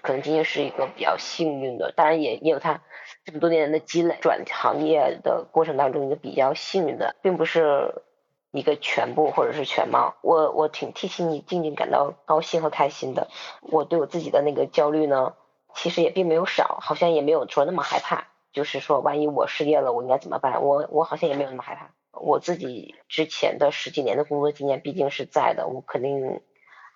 [0.02, 2.80] 可能今天是一个比较幸运的，当然也也有他
[3.24, 8.04] 这么多年的积累，转行业的过程当中一个比较幸运的，并不是
[8.52, 10.14] 一个全部或者是全貌。
[10.22, 13.26] 我我挺替心里静静感到高兴和开心的。
[13.62, 15.34] 我对我自己的那个焦虑呢，
[15.74, 18.28] 其实也并没有少，好像也没有说那么害怕。
[18.52, 20.62] 就是说，万一我失业了，我应该怎么办？
[20.62, 21.90] 我我好像也没有那么害怕。
[22.12, 26.40] 我自己之前的十几年的工作经验毕竟是在的，我肯定。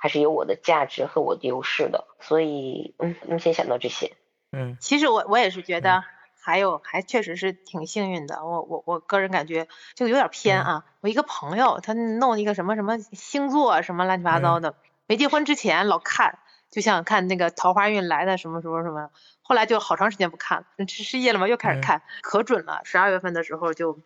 [0.02, 4.16] 还是有我的价值和我的优势的，所以嗯，目前想到这些。
[4.50, 6.02] 嗯，其实我我也是觉得
[6.40, 8.44] 还有还确实是挺幸运的。
[8.44, 10.84] 我我我个人感觉就有点偏啊。
[11.02, 14.74] 我一个朋友他弄一个什么什么星座什么乱七八糟的，
[15.06, 16.40] 没结婚之前老看，
[16.72, 19.10] 就像看那个桃花运来的什么什么什么，
[19.42, 20.66] 后来就好长时间不看了。
[20.88, 22.80] 失失业了嘛，又开始看，可准了。
[22.82, 24.00] 十二月份的时候就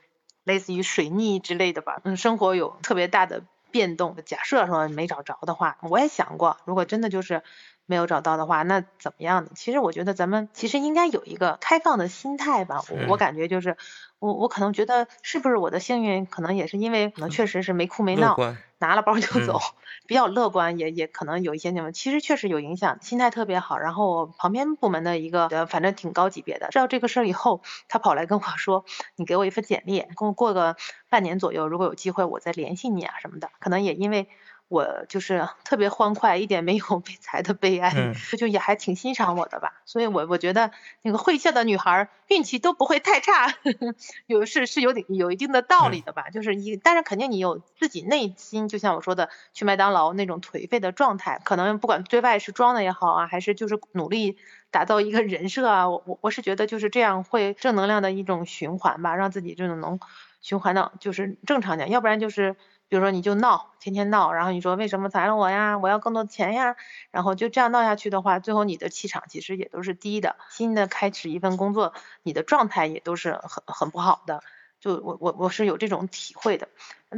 [0.45, 3.45] 类似于水逆之类的吧，嗯，生活有特别大的。
[3.73, 4.17] 变动。
[4.25, 7.43] 假设说没找着的话，我也想过，如果真的就是
[7.85, 9.51] 没有找到的话，那怎么样呢？
[9.55, 12.81] 其实我觉得咱们其实应该有一个开放的心态吧。
[13.09, 13.77] 我感觉就是，
[14.19, 18.37] 我我可能觉得是不是我的幸运，可能也是因为可能确实是没哭没闹。
[18.79, 19.59] 拿了包就走，
[20.07, 23.79] 比较乐观，也也可能有一些那种，其实确实有影响，心态特别好。
[23.79, 28.85] 然后我旁边部门的一个，反正挺高级别的，知道这个事儿以后，他跑来跟我说，
[29.17, 30.77] 你给我一份简历，跟我过个
[31.09, 33.51] 半年左右，如果有机会我再联系你啊什么的。
[33.61, 34.29] 可能也因为。
[34.69, 39.75] 我就是特别欢快，一点没有被裁的悲哀，这就也还挺欣赏我的吧。
[39.85, 43.55] 所以，我我觉得那个会笑的女孩运气都不会太差，
[44.27, 46.31] 有是是有点有一定的道理的吧。
[46.31, 54.37] 就是一，但是肯定你有自己内心，就像我说的，去麦当劳那种颓废的状态，可能不管对外是装的也好啊，还是就是努力
[54.73, 60.01] 打造一个人设啊，我我我是觉得就是这样会正能量的一种循环吧，让自己这种能
[60.41, 62.57] 循环到就是正常点，要不然就是。
[62.89, 65.77] 比如说你就闹，天天闹，然后你说为什么裁了我呀？
[65.79, 66.77] 我要更多的钱呀，
[67.11, 70.37] 然后就这样闹下去的话，最后你的气场其实也都是低的。
[70.51, 74.43] 新的开始一份工作，你的状态也都是很很不好的。
[74.79, 76.69] 就我我我是有这种体会的。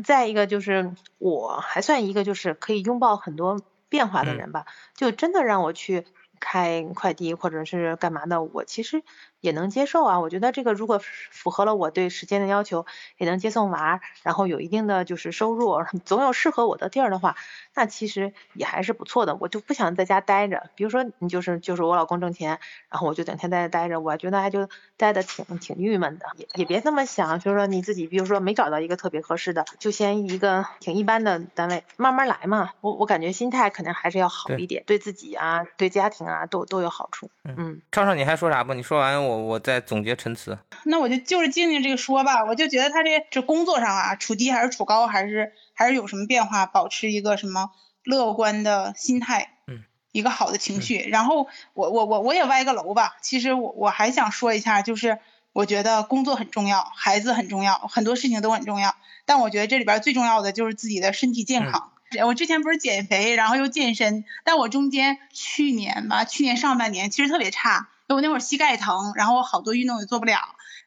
[0.04, 4.64] 再一个就是我还算一个就是可以拥抱很多变化的人吧，
[4.94, 6.06] 就真的让我去
[6.40, 9.02] 开快递或者是干嘛的，我其实。
[9.40, 12.86] 也能接受啊，我觉得这个如果符合了我对时间的要求，
[13.16, 17.36] 也能接送娃，然后有一定的就是收入， 总有适合我的地儿的话，
[17.74, 19.36] 那其实也还是不错的。
[19.36, 22.58] 我就不想在家待着，比如说你就是就是我老公挣钱，
[22.88, 26.26] 然后我就整天在家待着，我觉得还就待的挺挺郁闷的。
[26.36, 32.70] 也也别这么想，就是说你自己，比如说没找到一个特别合适的，就先一个挺一般的单位慢慢来嘛。
[32.80, 37.30] 我我感觉心态肯定还是要好一点，对自己啊，对家庭啊都都有好处。
[37.44, 38.74] 嗯，畅畅你还说啥不？
[38.74, 39.27] 你说完。
[39.27, 47.70] 我我我再总结陈词，那我就就着静静这个说吧，我就觉得他这这工作上啊，处低还是处高，还是还是有什么变化，保持一个什么
[48.02, 50.98] 乐观的心态，嗯，一个好的情绪。
[51.08, 55.18] 然后我我我我也歪个楼吧，其实我我还想说一下，就是
[55.52, 61.92] 我觉得工作很重要，孩子很重要，很多事情都很重要，但我觉得这里边最重要的就是自己的身体健康。
[62.26, 67.90] 我之前不是减肥，然后又健身，但我中间去年吧，去年上半年其实特别差。
[68.14, 70.38] 我那会儿膝盖疼，然后我好多运动也做不了，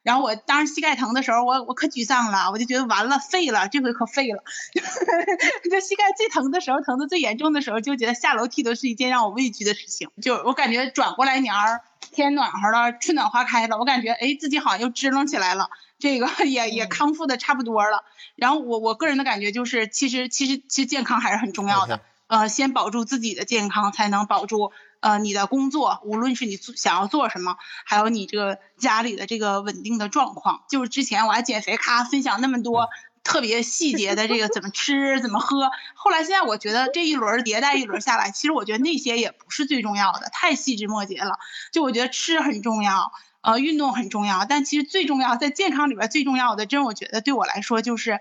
[0.03, 4.43] 然后我当时膝盖疼的时候，我我可沮丧了，我就觉得完了，废了，这回可废了。
[5.69, 10.09] 就膝盖最疼的时候，疼的最严重的时候，就觉得下楼梯都是一件让我畏惧的事情。
[10.21, 15.69] 就我感觉转过来年儿，天暖和了，春暖花开了，我感觉哎自己好像又支棱起来了，
[15.99, 18.03] 这个也也康复的差不多了。
[18.35, 24.71] 然后我我个人的感觉就是，其实其实其实健康还是很重要的，呃，先保住自己的健康，才能保住。
[25.01, 32.87] 呃，你的工作，无论是你想要做什么，还有你这个家里的这个稳定的状况，就是之前我还减肥，咔分享那么多
[33.23, 41.39] 特别细节的这个怎么吃怎么喝，后来现在我觉得这一轮迭代一轮下来，其实我觉得那些也不是最重要的，太细枝末节了。
[41.71, 48.19] 就我觉得吃很重要，呃，运动很重要，但其实最重要在健康里边最重要的，真我觉得对我来说就是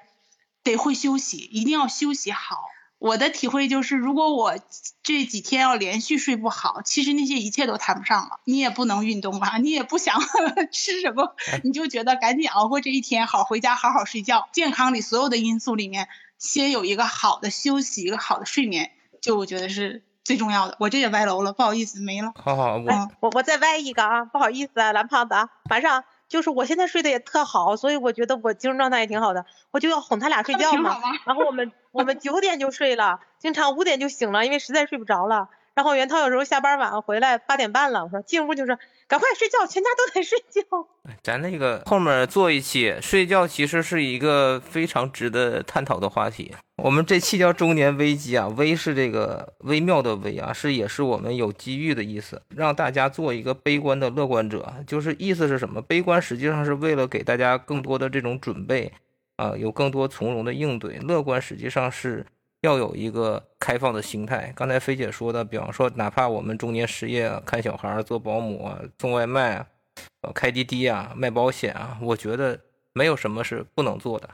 [0.63, 2.57] 得会休息，一定要休息好。
[3.01, 4.55] 我的体会就是，如果我
[5.03, 8.41] 这几天要连续睡不好，其实那些一切都谈不上了。
[8.45, 10.21] 你也不能运动吧，你也不想
[10.71, 11.35] 吃什么，
[11.65, 14.51] 你就觉得赶紧熬过这一天，好回家好好睡觉。
[14.53, 18.91] 健康里所有的因素里面，先有一个好的休息，一个好的睡眠，
[19.23, 20.77] 就我觉得是最重要的。
[20.79, 22.33] 我这也歪楼了，不好意思，没了。
[22.37, 26.05] 好好，我我我再歪一个啊，不好意思啊，蓝胖子啊，马上。
[26.31, 30.97] 就是我现在睡得也特好，所以我觉得我精神状态也挺好的，我就要哄他俩睡觉嘛。
[31.27, 35.49] 然后我们我们九点就睡了，经常五点就醒了，因为实在睡不着了。
[35.75, 40.63] 然后袁涛有时候下班晚回来八点半了，我说进屋就是赶快睡觉，全家都得睡觉。
[41.23, 46.55] 咱那个后面做一期睡觉，其实是一个非常值得探讨的话题。
[46.77, 54.75] 我们这期叫中年危机啊，危是这个微妙的危啊，是也是我们有机遇的意思，让大家做一个悲观的乐观者。
[54.87, 55.81] 就是意思是什么？
[55.81, 58.93] 悲观实际上是为了给大家更多的这种准备
[59.37, 60.99] 啊，有更多从容的应对。
[60.99, 62.27] 乐观实际上是。
[62.63, 64.53] 要有一个开放的心态。
[64.55, 69.67] 刚才菲姐说的，比方说，哪怕我们中年失业，啊看小孩、做保姆啊、送外卖、
[70.23, 72.59] 呃开滴滴啊、卖保险啊，我觉得
[72.93, 74.29] 没有什么是不能做的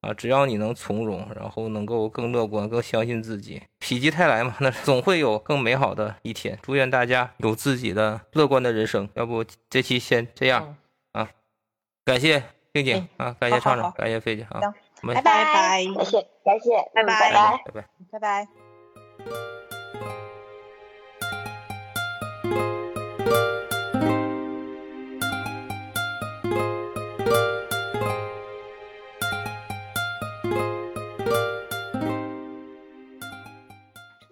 [0.00, 0.14] 啊。
[0.14, 6.58] 只要你能从容，然后能够更乐观、更相信自己，否极泰来嘛，那总会有更美好的一天。
[6.62, 9.08] 祝愿大家有自己的乐观的人生。
[9.14, 10.76] 要不这期先这样
[11.12, 11.28] 啊？
[12.04, 14.60] 感谢静静啊，感谢畅畅，感谢菲姐啊。
[15.06, 15.22] 拜拜。
[15.22, 17.18] 拜，感谢感谢，拜拜。
[17.64, 17.88] 拜拜。
[18.12, 18.20] 拜拜。
[18.20, 18.48] 拜。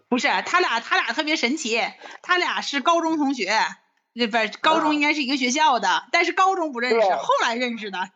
[0.09, 1.81] 不是他俩，他俩特别神奇，
[2.21, 3.53] 他俩是高中同学，
[4.13, 8.11] 那不是高中应该是一个学校的，但是高中不认识，后来认识的。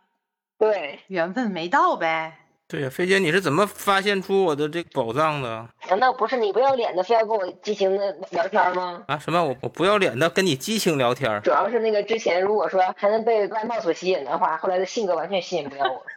[0.59, 2.39] 对，缘分没到呗。
[2.75, 5.69] 对呀，菲姐，你是怎么发现出我的这宝藏的？
[5.89, 9.01] 难道不是你不要脸的，非要跟我激情的聊天吗？
[9.07, 9.45] 啊，什么？
[9.45, 11.41] 我我不要脸的跟你激情聊天？
[11.43, 16.03] 主要是那个之前如果说还能被外貌所吸引的话，后来的性格完全吸引不了我。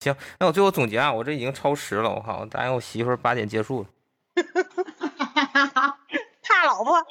[0.00, 3.86] 行，那我最后总结啊，我这已经超时了，我靠，答应我媳妇八点结束了。
[6.58, 7.06] 怕老婆。